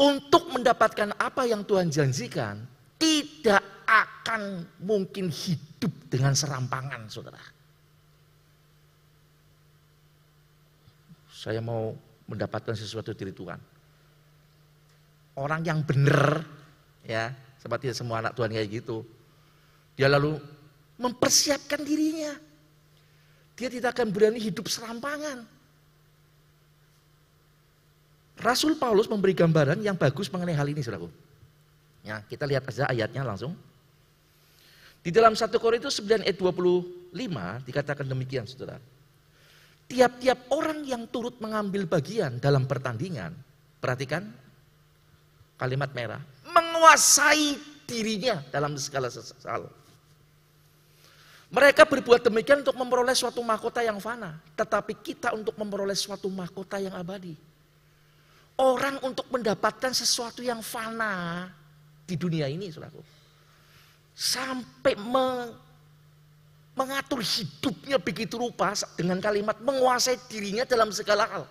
untuk 0.00 0.48
mendapatkan 0.56 1.12
apa 1.20 1.44
yang 1.44 1.60
Tuhan 1.68 1.92
janjikan 1.92 2.64
tidak 3.00 3.64
akan 3.88 4.68
mungkin 4.84 5.32
hidup 5.32 5.90
dengan 6.12 6.36
serampangan, 6.36 7.08
saudara. 7.08 7.40
Saya 11.32 11.64
mau 11.64 11.96
mendapatkan 12.28 12.76
sesuatu 12.76 13.16
dari 13.16 13.32
Tuhan. 13.32 13.56
Orang 15.40 15.64
yang 15.64 15.80
benar, 15.80 16.44
ya, 17.00 17.32
seperti 17.56 17.96
semua 17.96 18.20
anak 18.20 18.36
Tuhan 18.36 18.52
kayak 18.52 18.68
gitu. 18.68 19.02
Dia 19.96 20.12
lalu 20.12 20.36
mempersiapkan 21.00 21.80
dirinya. 21.80 22.36
Dia 23.56 23.72
tidak 23.72 23.96
akan 23.96 24.12
berani 24.12 24.36
hidup 24.36 24.68
serampangan. 24.68 25.48
Rasul 28.40 28.76
Paulus 28.76 29.08
memberi 29.08 29.36
gambaran 29.36 29.80
yang 29.80 29.96
bagus 29.96 30.28
mengenai 30.32 30.56
hal 30.56 30.68
ini, 30.68 30.80
saudaraku. 30.80 31.29
Ya, 32.00 32.24
kita 32.24 32.48
lihat 32.48 32.64
aja 32.68 32.88
ayatnya 32.88 33.22
langsung. 33.24 33.52
Di 35.00 35.08
dalam 35.08 35.32
1 35.32 35.48
Korintus 35.56 35.96
9 36.00 36.24
ayat 36.24 36.36
25 36.36 37.66
dikatakan 37.68 38.04
demikian 38.04 38.44
saudara. 38.44 38.76
Tiap-tiap 39.90 40.52
orang 40.54 40.86
yang 40.86 41.08
turut 41.10 41.40
mengambil 41.42 41.88
bagian 41.88 42.38
dalam 42.38 42.68
pertandingan, 42.68 43.34
perhatikan 43.82 44.28
kalimat 45.58 45.90
merah, 45.96 46.22
menguasai 46.46 47.58
dirinya 47.88 48.38
dalam 48.54 48.78
segala 48.78 49.10
hal. 49.10 49.66
Mereka 51.50 51.82
berbuat 51.82 52.22
demikian 52.22 52.62
untuk 52.62 52.78
memperoleh 52.78 53.16
suatu 53.18 53.42
mahkota 53.42 53.82
yang 53.82 53.98
fana, 53.98 54.38
tetapi 54.54 54.94
kita 54.94 55.34
untuk 55.34 55.58
memperoleh 55.58 55.98
suatu 55.98 56.30
mahkota 56.30 56.78
yang 56.78 56.94
abadi. 56.94 57.34
Orang 58.54 59.02
untuk 59.02 59.26
mendapatkan 59.26 59.90
sesuatu 59.90 60.46
yang 60.46 60.62
fana, 60.62 61.50
di 62.10 62.18
dunia 62.18 62.50
ini, 62.50 62.66
saudaraku. 62.74 62.98
Sampai 64.10 64.98
me, 64.98 65.54
mengatur 66.74 67.22
hidupnya 67.22 68.02
begitu 68.02 68.34
rupa 68.40 68.74
dengan 68.98 69.22
kalimat 69.22 69.54
menguasai 69.62 70.18
dirinya 70.26 70.66
dalam 70.66 70.90
segala 70.90 71.30
hal. 71.30 71.44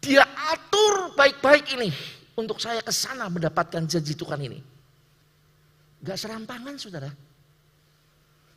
Dia 0.00 0.24
atur 0.24 1.12
baik-baik 1.18 1.76
ini 1.76 1.90
untuk 2.36 2.60
saya 2.62 2.80
ke 2.84 2.92
sana 2.92 3.26
mendapatkan 3.26 3.84
janji 3.84 4.16
Tuhan 4.16 4.40
ini. 4.40 4.60
Gak 6.04 6.20
serampangan 6.20 6.76
saudara. 6.76 7.10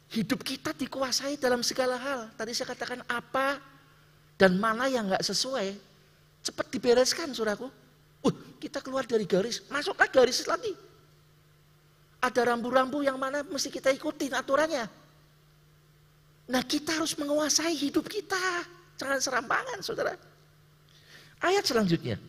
Hidup 0.09 0.41
kita 0.41 0.73
dikuasai 0.73 1.37
dalam 1.37 1.61
segala 1.65 1.97
hal. 1.97 2.29
Tadi 2.33 2.51
saya 2.53 2.73
katakan 2.73 3.01
apa 3.09 3.57
dan 4.37 4.57
mana 4.57 4.85
yang 4.91 5.09
gak 5.09 5.25
sesuai. 5.25 5.73
Cepat 6.45 6.65
dibereskan 6.69 7.31
saudaraku. 7.33 7.71
Uh, 8.19 8.33
kita 8.59 8.83
keluar 8.83 9.07
dari 9.07 9.23
garis, 9.23 9.63
masuklah 9.71 10.11
garis 10.11 10.43
lagi. 10.43 10.75
Ada 12.19 12.51
rambu-rambu 12.51 12.99
yang 12.99 13.15
mana 13.15 13.47
mesti 13.47 13.71
kita 13.71 13.95
ikutin 13.95 14.35
aturannya. 14.35 14.85
Nah 16.51 16.61
kita 16.67 16.99
harus 16.99 17.15
menguasai 17.15 17.71
hidup 17.79 18.11
kita. 18.11 18.67
Jangan 18.99 19.19
serampangan 19.23 19.79
saudara. 19.79 20.19
Ayat 21.39 21.63
selanjutnya. 21.63 22.19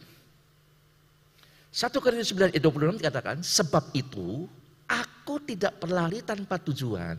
1 1.70 1.90
Korintus 2.02 2.30
9 2.34 2.54
ayat 2.54 2.62
26 2.62 3.02
dikatakan, 3.02 3.36
sebab 3.42 3.94
itu 3.94 4.46
aku 4.86 5.38
tidak 5.46 5.78
berlari 5.82 6.22
tanpa 6.22 6.58
tujuan 6.58 7.18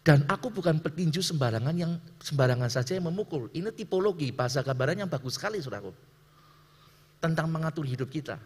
dan 0.00 0.24
aku 0.28 0.48
bukan 0.48 0.80
petinju 0.80 1.20
sembarangan 1.20 1.76
yang 1.76 1.92
sembarangan 2.24 2.72
saja 2.72 2.96
yang 2.96 3.08
memukul. 3.08 3.52
Ini 3.52 3.72
tipologi 3.72 4.32
bahasa 4.32 4.64
gambaran 4.64 5.04
yang 5.04 5.10
bagus 5.12 5.36
sekali 5.36 5.60
saudaraku 5.60 6.09
tentang 7.20 7.46
mengatur 7.52 7.84
hidup 7.84 8.08
kita. 8.08 8.40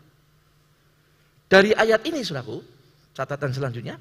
Dari 1.47 1.71
ayat 1.73 2.03
ini, 2.05 2.21
saudaraku, 2.27 2.61
catatan 3.15 3.55
selanjutnya, 3.55 3.97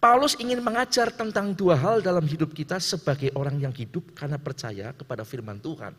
Paulus 0.00 0.32
ingin 0.40 0.64
mengajar 0.64 1.12
tentang 1.12 1.52
dua 1.52 1.76
hal 1.76 2.00
dalam 2.00 2.24
hidup 2.24 2.56
kita 2.56 2.80
sebagai 2.80 3.28
orang 3.36 3.60
yang 3.60 3.74
hidup 3.76 4.16
karena 4.16 4.40
percaya 4.40 4.96
kepada 4.96 5.28
firman 5.28 5.60
Tuhan. 5.60 5.92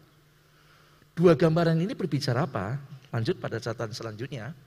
Dua 1.14 1.38
gambaran 1.38 1.78
ini 1.78 1.94
berbicara 1.94 2.50
apa? 2.50 2.82
Lanjut 3.14 3.38
pada 3.38 3.62
catatan 3.62 3.94
selanjutnya. 3.94 4.58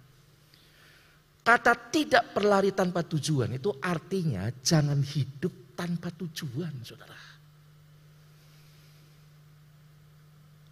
Kata 1.45 1.75
tidak 1.91 2.31
berlari 2.31 2.71
tanpa 2.71 3.03
tujuan 3.03 3.59
itu 3.59 3.75
artinya 3.83 4.49
jangan 4.63 5.03
hidup 5.03 5.75
tanpa 5.75 6.15
tujuan, 6.15 6.73
saudara. 6.87 7.34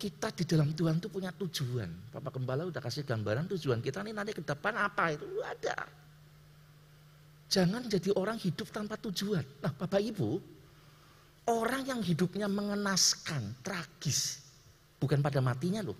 Kita 0.03 0.35
di 0.35 0.43
dalam 0.43 0.75
Tuhan 0.75 0.99
itu 0.99 1.07
punya 1.07 1.31
tujuan. 1.31 2.11
Bapak 2.11 2.35
Gembala 2.35 2.67
udah 2.67 2.83
kasih 2.83 3.07
gambaran 3.07 3.47
tujuan 3.55 3.79
kita 3.79 4.03
nih 4.03 4.11
nanti 4.11 4.35
ke 4.35 4.43
depan 4.43 4.75
apa 4.75 5.15
itu 5.15 5.23
ada. 5.47 5.87
Jangan 7.47 7.87
jadi 7.87 8.11
orang 8.19 8.35
hidup 8.35 8.67
tanpa 8.75 8.99
tujuan. 8.99 9.47
Nah 9.63 9.71
Bapak 9.71 10.03
Ibu, 10.03 10.43
orang 11.55 11.87
yang 11.87 12.03
hidupnya 12.03 12.51
mengenaskan, 12.51 13.63
tragis, 13.63 14.43
bukan 14.99 15.23
pada 15.23 15.39
matinya 15.39 15.87
loh. 15.87 15.95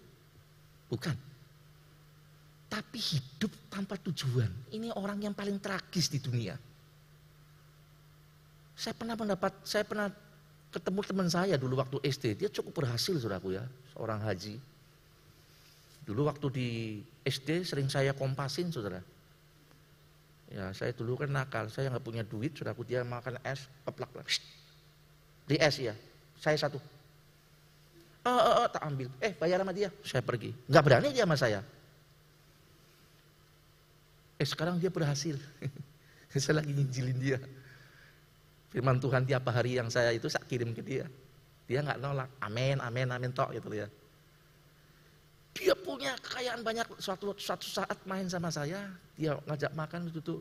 Bukan. 0.91 1.15
Tapi 2.67 2.99
hidup 2.99 3.55
tanpa 3.71 3.95
tujuan. 4.03 4.51
Ini 4.75 4.99
orang 4.99 5.31
yang 5.31 5.35
paling 5.39 5.63
tragis 5.63 6.11
di 6.11 6.19
dunia. 6.19 6.59
Saya 8.75 8.99
pernah 8.99 9.15
mendapat, 9.15 9.63
saya 9.63 9.87
pernah 9.87 10.11
ketemu 10.75 11.01
teman 11.07 11.29
saya 11.31 11.55
dulu 11.55 11.79
waktu 11.79 12.03
SD. 12.03 12.43
Dia 12.43 12.51
cukup 12.51 12.83
berhasil 12.83 13.15
saudaraku 13.15 13.55
ya, 13.55 13.63
seorang 13.93 14.21
haji. 14.25 14.57
Dulu 16.03 16.27
waktu 16.27 16.47
di 16.51 16.69
SD 17.23 17.63
sering 17.63 17.87
saya 17.87 18.11
kompasin 18.17 18.75
saudara. 18.75 18.99
Ya, 20.53 20.69
saya 20.77 20.93
dulu 20.93 21.17
kan 21.17 21.33
nakal, 21.33 21.73
saya 21.73 21.89
nggak 21.89 22.05
punya 22.05 22.23
duit, 22.27 22.53
saudaraku 22.53 22.85
dia 22.85 23.01
makan 23.07 23.41
es, 23.41 23.65
keplak 23.89 24.13
Di 25.49 25.57
es 25.57 25.81
ya, 25.81 25.97
saya 26.37 26.59
satu. 26.61 26.77
Oh, 28.23 28.31
oh, 28.31 28.55
oh, 28.63 28.69
tak 28.71 28.83
ambil. 28.87 29.09
Eh, 29.19 29.35
bayar 29.35 29.65
sama 29.65 29.75
dia. 29.75 29.91
Saya 30.07 30.23
pergi. 30.23 30.55
Nggak 30.71 30.83
berani 30.85 31.09
dia 31.11 31.25
sama 31.27 31.35
saya. 31.35 31.61
Eh, 34.39 34.47
sekarang 34.47 34.79
dia 34.79 34.91
berhasil. 34.95 35.39
saya 36.31 36.63
lagi 36.63 36.71
nginjilin 36.71 37.19
dia. 37.19 37.39
Firman 38.71 39.03
Tuhan 39.03 39.27
tiap 39.27 39.43
hari 39.51 39.79
yang 39.79 39.91
saya 39.91 40.15
itu 40.15 40.31
saya 40.31 40.47
kirim 40.47 40.71
ke 40.71 40.83
dia. 40.83 41.07
Dia 41.67 41.81
nggak 41.83 42.01
nolak. 42.03 42.29
Amin, 42.43 42.79
amin, 42.83 43.09
amin 43.11 43.31
tok 43.31 43.55
gitu 43.55 43.71
ya. 43.73 43.89
Dia 45.53 45.77
punya 45.77 46.17
kekayaan 46.17 46.65
banyak. 46.65 46.87
Suatu, 46.97 47.37
suatu 47.37 47.67
saat 47.69 47.99
main 48.09 48.25
sama 48.27 48.49
saya, 48.49 48.89
dia 49.15 49.37
ngajak 49.45 49.73
makan 49.77 50.09
itu 50.09 50.21
tuh. 50.25 50.41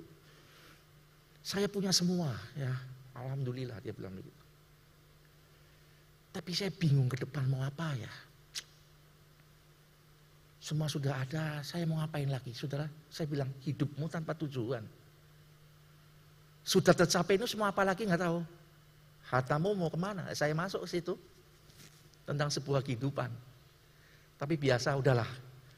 Saya 1.43 1.67
punya 1.67 1.91
semua 1.91 2.31
ya. 2.55 2.71
Alhamdulillah 3.17 3.77
dia 3.83 3.91
bilang 3.91 4.15
begitu. 4.15 4.41
Tapi 6.31 6.51
saya 6.55 6.71
bingung 6.71 7.11
ke 7.11 7.19
depan 7.19 7.43
mau 7.51 7.59
apa 7.59 7.91
ya. 7.99 8.13
Semua 10.61 10.87
sudah 10.87 11.25
ada, 11.25 11.59
saya 11.65 11.83
mau 11.89 11.99
ngapain 11.99 12.29
lagi? 12.29 12.53
Saudara, 12.55 12.87
saya 13.11 13.27
bilang 13.27 13.49
hidupmu 13.65 14.07
tanpa 14.07 14.37
tujuan. 14.37 14.85
Sudah 16.61 16.93
tercapai 16.93 17.35
itu 17.35 17.49
semua 17.49 17.73
apa 17.73 17.81
lagi 17.81 18.05
nggak 18.05 18.21
tahu. 18.21 18.39
Hatamu 19.31 19.71
mau 19.71 19.87
ke 19.87 19.95
mana? 19.95 20.27
Saya 20.35 20.51
masuk 20.51 20.83
ke 20.83 20.99
situ. 20.99 21.15
Tentang 22.27 22.51
sebuah 22.51 22.83
kehidupan. 22.83 23.31
Tapi 24.35 24.59
biasa 24.59 24.91
udahlah. 24.99 25.27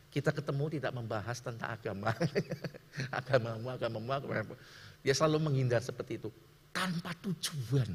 Kita 0.10 0.34
ketemu 0.34 0.82
tidak 0.82 0.91
membahas 0.97 1.38
tentang 1.38 1.70
agama. 1.70 2.18
agamamu, 3.22 3.70
agamamu, 3.70 4.10
agamamu. 4.10 4.54
Dia 5.06 5.14
selalu 5.14 5.54
menghindar 5.54 5.86
seperti 5.86 6.18
itu. 6.18 6.34
Tanpa 6.74 7.14
tujuan. 7.22 7.93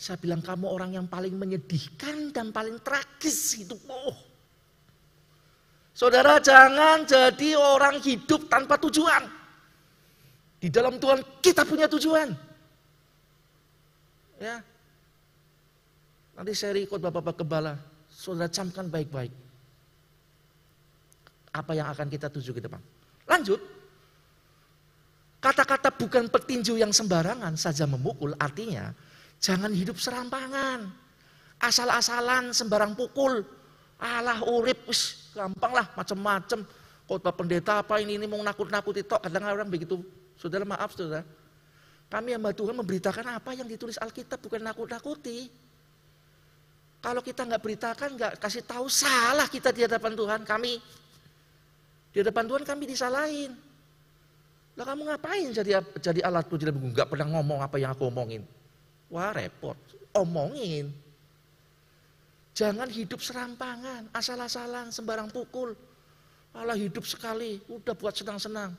Saya 0.00 0.16
bilang 0.16 0.40
kamu 0.40 0.64
orang 0.64 0.96
yang 0.96 1.06
paling 1.06 1.36
menyedihkan 1.36 2.32
dan 2.32 2.48
paling 2.48 2.80
tragis 2.80 3.60
hidupmu. 3.60 4.16
Saudara 5.94 6.42
jangan 6.42 7.06
jadi 7.06 7.54
orang 7.54 8.02
hidup 8.02 8.50
tanpa 8.50 8.80
tujuan. 8.80 9.30
Di 10.58 10.72
dalam 10.72 10.96
Tuhan 10.98 11.20
kita 11.44 11.62
punya 11.62 11.86
tujuan. 11.86 12.53
Ya. 14.42 14.62
Nanti 16.34 16.52
saya 16.54 16.74
ikut 16.78 16.98
Bapak-Bapak 16.98 17.46
Kebala. 17.46 17.74
Saudara 18.10 18.50
camkan 18.50 18.86
baik-baik 18.90 19.44
apa 21.54 21.72
yang 21.72 21.86
akan 21.94 22.10
kita 22.10 22.26
tuju 22.26 22.50
ke 22.50 22.60
depan. 22.60 22.82
Lanjut. 23.30 23.62
Kata-kata 25.38 25.94
bukan 25.94 26.26
petinju 26.26 26.74
yang 26.80 26.90
sembarangan 26.90 27.54
saja 27.54 27.84
memukul 27.84 28.34
artinya 28.40 28.90
jangan 29.38 29.70
hidup 29.70 30.00
serampangan. 30.00 30.90
Asal-asalan 31.62 32.50
sembarang 32.50 32.98
pukul. 32.98 33.44
Allah 34.02 34.42
urip 34.42 34.90
wis 34.90 35.30
gampang 35.32 35.72
lah 35.72 35.86
macam-macam. 35.94 36.66
Kota 37.04 37.30
pendeta 37.36 37.84
apa 37.84 38.00
ini 38.00 38.16
ini 38.16 38.26
mau 38.26 38.40
nakut-nakuti 38.40 39.04
tok 39.04 39.22
kadang-kadang 39.22 39.70
begitu. 39.70 40.00
Saudara 40.34 40.64
maaf 40.66 40.96
saudara. 40.96 41.22
Kami 42.14 42.30
hamba 42.30 42.54
Tuhan 42.54 42.78
memberitakan 42.78 43.26
apa 43.26 43.58
yang 43.58 43.66
ditulis 43.66 43.98
Alkitab 43.98 44.38
bukan 44.38 44.62
nakut-nakuti. 44.62 45.50
Kalau 47.02 47.18
kita 47.18 47.42
nggak 47.42 47.58
beritakan, 47.58 48.08
nggak 48.14 48.32
kasih 48.38 48.62
tahu 48.62 48.86
salah 48.86 49.50
kita 49.50 49.74
di 49.74 49.82
hadapan 49.82 50.14
Tuhan, 50.14 50.46
kami 50.46 50.78
di 52.14 52.22
depan 52.22 52.46
Tuhan 52.46 52.62
kami 52.62 52.86
disalahin. 52.86 53.50
Lah 54.78 54.86
kamu 54.86 55.10
ngapain 55.10 55.50
jadi 55.50 55.82
jadi 55.98 56.22
alat 56.22 56.46
puji 56.46 56.70
dan 56.70 56.78
Enggak 56.78 57.10
pernah 57.10 57.26
ngomong 57.34 57.58
apa 57.58 57.82
yang 57.82 57.90
aku 57.90 58.06
omongin. 58.06 58.46
Wah 59.10 59.34
repot. 59.34 59.74
Omongin. 60.14 60.94
Jangan 62.54 62.86
hidup 62.94 63.18
serampangan, 63.18 64.06
asal-asalan, 64.14 64.94
sembarang 64.94 65.34
pukul. 65.34 65.74
Malah 66.54 66.78
hidup 66.78 67.02
sekali, 67.02 67.58
udah 67.66 67.98
buat 67.98 68.14
senang-senang. 68.14 68.70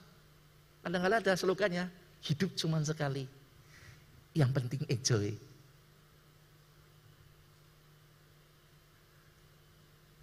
Kadang-kadang 0.79 1.19
ada 1.19 1.35
slogannya, 1.35 1.91
hidup 2.23 2.55
cuma 2.55 2.79
sekali. 2.85 3.27
Yang 4.35 4.51
penting 4.51 4.81
enjoy. 4.91 5.31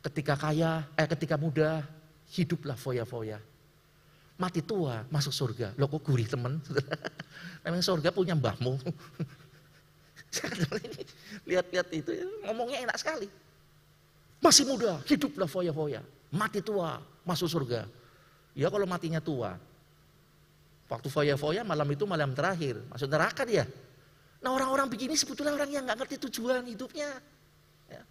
Ketika 0.02 0.34
kaya, 0.34 0.82
eh 0.98 1.06
ketika 1.06 1.38
muda, 1.38 1.86
hiduplah 2.34 2.74
foya-foya. 2.74 3.38
Mati 4.36 4.58
tua, 4.58 5.06
masuk 5.06 5.30
surga. 5.30 5.70
Lo 5.78 5.86
kok 5.86 6.02
gurih 6.02 6.26
temen? 6.26 6.58
Memang 7.64 7.84
surga 7.84 8.10
punya 8.10 8.34
mbahmu. 8.34 8.82
Lihat-lihat 11.48 11.88
itu, 11.94 12.10
ngomongnya 12.42 12.90
enak 12.90 12.98
sekali. 12.98 13.30
Masih 14.42 14.66
muda, 14.66 14.98
hiduplah 15.06 15.46
foya-foya. 15.46 16.02
Mati 16.34 16.58
tua, 16.58 16.98
masuk 17.22 17.46
surga. 17.46 17.86
Ya 18.58 18.66
kalau 18.66 18.90
matinya 18.90 19.22
tua. 19.22 19.54
Waktu 20.92 21.08
foya-foya 21.08 21.64
malam 21.64 21.88
itu 21.88 22.04
malam 22.04 22.36
terakhir. 22.36 22.76
Masuk 22.92 23.08
neraka 23.08 23.48
dia. 23.48 23.64
Nah 24.44 24.52
orang-orang 24.52 24.92
begini 24.92 25.16
sebetulnya 25.16 25.56
orang 25.56 25.72
yang 25.72 25.88
nggak 25.88 26.04
ngerti 26.04 26.20
tujuan 26.28 26.68
hidupnya. 26.68 27.16
Ya. 27.88 28.02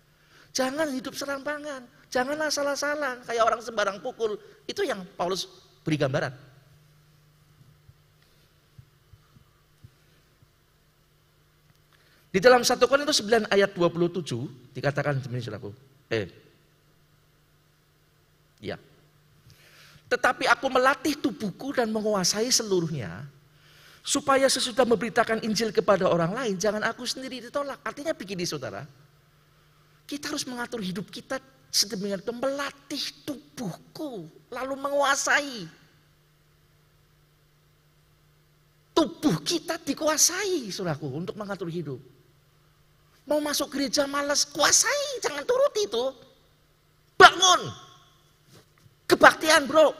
Jangan 0.49 0.89
hidup 0.89 1.13
serampangan. 1.13 1.86
Janganlah 2.09 2.49
salah-salah 2.49 3.21
kayak 3.21 3.43
orang 3.45 3.61
sembarang 3.61 4.01
pukul. 4.01 4.34
Itu 4.65 4.82
yang 4.82 5.05
Paulus 5.13 5.45
beri 5.86 6.01
gambaran. 6.01 6.34
Di 12.32 12.39
dalam 12.39 12.65
1 12.65 12.82
Korintus 12.89 13.21
9 13.21 13.45
ayat 13.51 13.75
27 13.77 14.73
dikatakan 14.73 15.21
demikian. 15.21 15.59
Eh. 16.09 16.32
Ya. 18.63 18.79
Tetapi 20.12 20.43
aku 20.51 20.68
melatih 20.68 21.16
tubuhku 21.16 21.72
dan 21.72 21.88
menguasai 21.88 22.51
seluruhnya 22.51 23.24
supaya 24.03 24.51
sesudah 24.51 24.84
memberitakan 24.84 25.39
Injil 25.47 25.72
kepada 25.72 26.12
orang 26.12 26.36
lain 26.36 26.59
jangan 26.59 26.84
aku 26.84 27.07
sendiri 27.07 27.39
ditolak. 27.39 27.80
Artinya 27.80 28.12
begini 28.12 28.43
saudara. 28.43 28.84
Kita 30.03 30.28
harus 30.28 30.43
mengatur 30.43 30.84
hidup 30.84 31.07
kita 31.07 31.39
sedemikian 31.72 32.20
itu 32.20 32.36
melatih 32.36 33.03
tubuhku 33.24 34.28
lalu 34.51 34.76
menguasai 34.76 35.64
tubuh 38.91 39.39
kita 39.39 39.80
dikuasai 39.80 40.68
suraku 40.68 41.07
untuk 41.07 41.39
mengatur 41.39 41.72
hidup 41.72 42.03
mau 43.24 43.39
masuk 43.39 43.72
gereja 43.72 44.03
malas 44.03 44.43
kuasai 44.43 45.24
jangan 45.24 45.47
turuti 45.47 45.88
itu 45.88 46.05
bangun 47.16 47.72
kebaktian 49.12 49.68
bro 49.68 49.91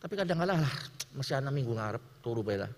tapi 0.00 0.14
kadang-kadang 0.16 0.60
lah 0.60 0.74
masih 1.16 1.40
ada 1.40 1.48
minggu 1.48 1.72
ngarep 1.72 2.02
turu 2.20 2.44
bela 2.44 2.68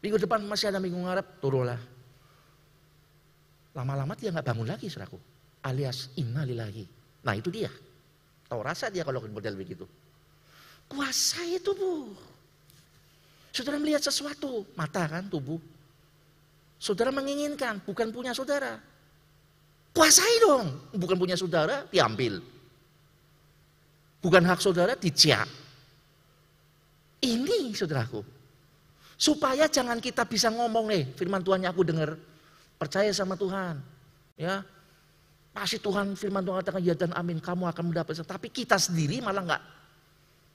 minggu 0.00 0.16
depan 0.16 0.40
masih 0.48 0.72
ada 0.72 0.80
minggu 0.80 0.96
ngarep 0.96 1.26
turu 1.44 1.62
lah 1.68 1.80
lama-lama 3.76 4.16
dia 4.16 4.32
nggak 4.32 4.46
bangun 4.48 4.68
lagi 4.72 4.88
suraku 4.88 5.20
alias 5.64 6.12
innalillahi. 6.20 6.84
Nah 7.24 7.34
itu 7.34 7.48
dia. 7.48 7.72
Tahu 8.44 8.60
rasa 8.60 8.92
dia 8.92 9.02
kalau 9.02 9.24
model 9.24 9.56
begitu. 9.56 9.88
Kuasa 10.84 11.40
itu 11.48 11.72
bu. 11.72 12.12
Saudara 13.54 13.80
melihat 13.80 14.04
sesuatu, 14.04 14.68
mata 14.76 15.08
kan, 15.08 15.24
tubuh. 15.30 15.56
Saudara 16.76 17.08
menginginkan, 17.08 17.80
bukan 17.80 18.12
punya 18.12 18.36
saudara. 18.36 18.76
Kuasai 19.94 20.42
dong, 20.42 20.74
bukan 20.92 21.16
punya 21.16 21.38
saudara, 21.38 21.86
diambil. 21.88 22.42
Bukan 24.24 24.40
hak 24.48 24.64
saudara, 24.64 24.96
dicek. 24.96 25.44
Ini 27.20 27.76
saudaraku. 27.76 28.24
Supaya 29.20 29.68
jangan 29.68 30.00
kita 30.00 30.24
bisa 30.24 30.48
ngomong 30.48 30.88
nih, 30.88 31.12
firman 31.12 31.44
Tuhan 31.44 31.60
aku 31.68 31.84
dengar, 31.84 32.16
percaya 32.80 33.12
sama 33.12 33.36
Tuhan. 33.36 33.84
Ya, 34.40 34.64
pasti 35.52 35.76
Tuhan 35.76 36.16
firman 36.16 36.40
Tuhan 36.40 36.64
katakan 36.64 36.80
ya 36.80 36.96
dan 36.96 37.12
amin, 37.12 37.36
kamu 37.36 37.68
akan 37.68 37.84
mendapatkan. 37.92 38.24
Tapi 38.24 38.48
kita 38.48 38.80
sendiri 38.80 39.20
malah 39.20 39.44
nggak 39.44 39.62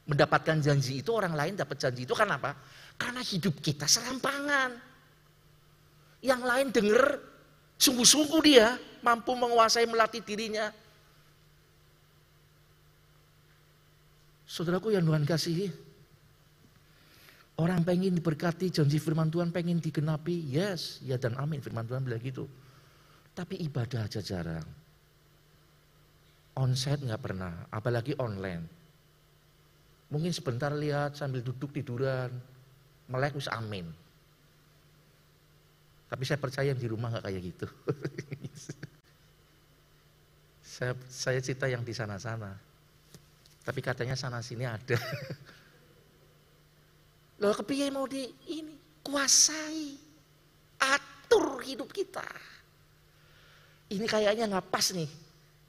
mendapatkan 0.09 0.57
janji 0.65 1.05
itu, 1.05 1.13
orang 1.13 1.37
lain 1.37 1.53
dapat 1.53 1.77
janji 1.77 2.09
itu 2.09 2.17
karena 2.17 2.41
apa? 2.41 2.57
Karena 2.97 3.21
hidup 3.21 3.61
kita 3.61 3.85
serampangan. 3.85 4.73
Yang 6.25 6.41
lain 6.41 6.67
dengar, 6.73 7.05
sungguh-sungguh 7.77 8.41
dia 8.43 8.81
mampu 9.05 9.37
menguasai 9.37 9.85
melatih 9.85 10.25
dirinya. 10.25 10.73
Saudaraku 14.49 14.89
yang 14.89 15.05
Tuhan 15.05 15.29
kasihi, 15.29 15.69
orang 17.61 17.85
pengen 17.85 18.17
diberkati, 18.17 18.73
janji 18.73 18.97
firman 18.97 19.29
Tuhan 19.29 19.53
pengen 19.53 19.77
digenapi, 19.77 20.49
yes, 20.49 21.05
ya 21.05 21.21
dan 21.21 21.37
amin, 21.37 21.61
firman 21.61 21.85
Tuhan 21.85 22.01
bilang 22.01 22.17
gitu. 22.17 22.49
Tapi 23.37 23.61
ibadah 23.61 24.09
aja 24.09 24.25
jarang. 24.25 24.65
Onsite 26.57 27.05
nggak 27.05 27.21
pernah, 27.21 27.69
apalagi 27.69 28.17
online. 28.17 28.65
Mungkin 30.09 30.33
sebentar 30.33 30.73
lihat 30.73 31.13
sambil 31.13 31.45
duduk 31.45 31.69
tiduran, 31.69 32.33
melek 33.05 33.37
wis 33.37 33.45
amin. 33.53 33.85
Tapi 36.09 36.25
saya 36.25 36.41
percaya 36.41 36.73
di 36.73 36.89
rumah 36.89 37.13
nggak 37.13 37.25
kayak 37.29 37.41
gitu. 37.53 37.67
saya, 40.73 40.97
saya 41.05 41.37
cita 41.37 41.69
yang 41.69 41.85
di 41.85 41.93
sana-sana. 41.93 42.68
Tapi 43.63 43.79
katanya 43.83 44.15
sana 44.15 44.39
sini 44.39 44.65
ada. 44.65 44.97
Loh 47.41 47.55
kepiye 47.55 47.87
mau 47.87 48.03
di 48.03 48.27
ini 48.51 48.75
kuasai 49.03 49.95
atur 50.79 51.63
hidup 51.63 51.91
kita. 51.91 52.25
Ini 53.89 54.05
kayaknya 54.05 54.45
nggak 54.51 54.67
pas 54.67 54.91
nih. 54.91 55.07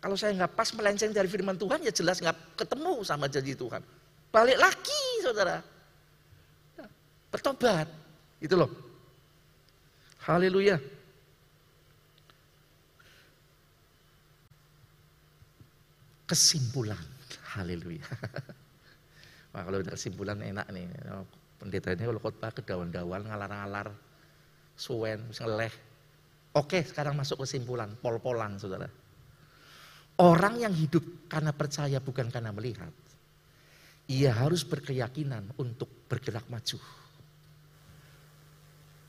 Kalau 0.00 0.16
saya 0.16 0.32
nggak 0.32 0.56
pas 0.56 0.68
melenceng 0.74 1.12
dari 1.12 1.28
firman 1.28 1.60
Tuhan 1.60 1.84
ya 1.84 1.92
jelas 1.92 2.18
nggak 2.18 2.58
ketemu 2.58 2.94
sama 3.06 3.28
janji 3.28 3.54
Tuhan. 3.54 3.82
Balik 4.32 4.58
lagi 4.58 5.04
saudara. 5.22 5.62
Bertobat. 7.30 7.86
Itu 8.42 8.58
loh. 8.58 8.70
Haleluya. 10.26 10.80
Kesimpulan. 16.26 17.19
Haleluya. 17.50 18.06
Wah 19.52 19.62
kalau 19.66 19.82
udah 19.82 19.92
kesimpulan 19.98 20.38
enak 20.38 20.70
nih. 20.70 20.86
Pendeta 21.58 21.92
ini 21.92 22.06
kalau 22.06 22.22
khotbah 22.22 22.54
kedawan-dawan, 22.54 23.26
ngalar-ngalar, 23.26 23.90
suwen, 24.78 25.28
ngeleh. 25.34 25.74
Oke 26.54 26.82
sekarang 26.86 27.18
masuk 27.18 27.42
kesimpulan, 27.42 27.94
pol-polan 27.98 28.58
saudara. 28.58 28.86
Orang 30.20 30.60
yang 30.60 30.74
hidup 30.74 31.02
karena 31.26 31.50
percaya 31.50 31.98
bukan 31.98 32.30
karena 32.30 32.54
melihat. 32.54 32.92
Ia 34.10 34.34
harus 34.34 34.66
berkeyakinan 34.66 35.54
untuk 35.58 35.86
bergerak 36.10 36.46
maju. 36.50 36.78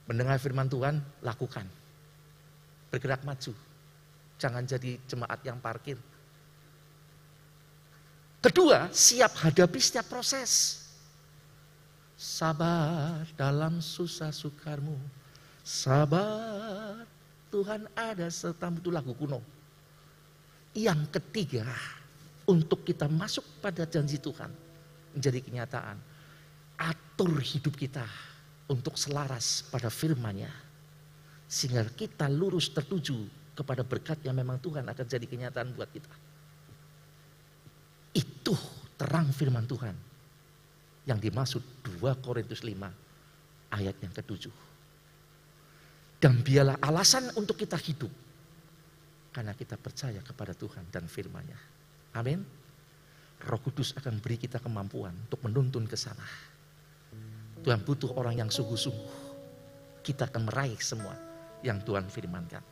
Mendengar 0.06 0.38
firman 0.38 0.70
Tuhan, 0.70 1.02
lakukan. 1.26 1.66
Bergerak 2.94 3.26
maju. 3.26 3.54
Jangan 4.38 4.64
jadi 4.66 5.00
jemaat 5.08 5.40
yang 5.42 5.58
parkir. 5.58 5.98
Kedua, 8.42 8.90
siap 8.90 9.38
hadapi 9.38 9.78
setiap 9.78 10.10
proses. 10.10 10.82
Sabar 12.18 13.30
dalam 13.38 13.78
susah 13.78 14.34
sukarmu. 14.34 14.98
Sabar, 15.62 17.06
Tuhan 17.54 17.86
ada 17.94 18.26
sertamu 18.34 18.82
itu 18.82 18.90
lagu 18.90 19.14
kuno. 19.14 19.46
Yang 20.74 21.22
ketiga, 21.22 21.70
untuk 22.50 22.82
kita 22.82 23.06
masuk 23.06 23.46
pada 23.62 23.86
janji 23.86 24.18
Tuhan 24.18 24.50
menjadi 25.14 25.40
kenyataan. 25.46 25.98
Atur 26.82 27.38
hidup 27.46 27.78
kita 27.78 28.06
untuk 28.66 28.98
selaras 28.98 29.70
pada 29.70 29.94
firman-Nya. 29.94 30.50
Sehingga 31.46 31.86
kita 31.94 32.26
lurus 32.26 32.74
tertuju 32.74 33.22
kepada 33.54 33.86
berkat 33.86 34.18
yang 34.26 34.34
memang 34.34 34.58
Tuhan 34.58 34.88
akan 34.88 35.06
jadi 35.06 35.30
kenyataan 35.30 35.78
buat 35.78 35.92
kita. 35.94 36.10
Itu 38.12 38.54
terang 39.00 39.32
firman 39.32 39.66
Tuhan 39.66 39.96
yang 41.08 41.18
dimaksud 41.18 41.64
2 42.00 42.24
Korintus 42.24 42.62
5 42.62 42.78
ayat 43.74 43.96
yang 44.00 44.14
ketujuh. 44.14 44.54
Dan 46.22 46.46
biarlah 46.46 46.78
alasan 46.86 47.34
untuk 47.34 47.58
kita 47.58 47.82
hidup 47.82 48.14
karena 49.34 49.58
kita 49.58 49.80
percaya 49.80 50.22
kepada 50.22 50.54
Tuhan 50.54 50.86
dan 50.94 51.10
firman-Nya. 51.10 51.58
Amin. 52.14 52.46
Roh 53.42 53.58
Kudus 53.58 53.98
akan 53.98 54.22
beri 54.22 54.38
kita 54.38 54.62
kemampuan 54.62 55.18
untuk 55.18 55.42
menuntun 55.42 55.90
ke 55.90 55.98
sana. 55.98 56.22
Tuhan 57.66 57.82
butuh 57.82 58.14
orang 58.14 58.38
yang 58.38 58.50
sungguh-sungguh. 58.54 59.34
Kita 60.06 60.30
akan 60.30 60.46
meraih 60.46 60.78
semua 60.78 61.14
yang 61.66 61.82
Tuhan 61.82 62.06
firmankan. 62.06 62.71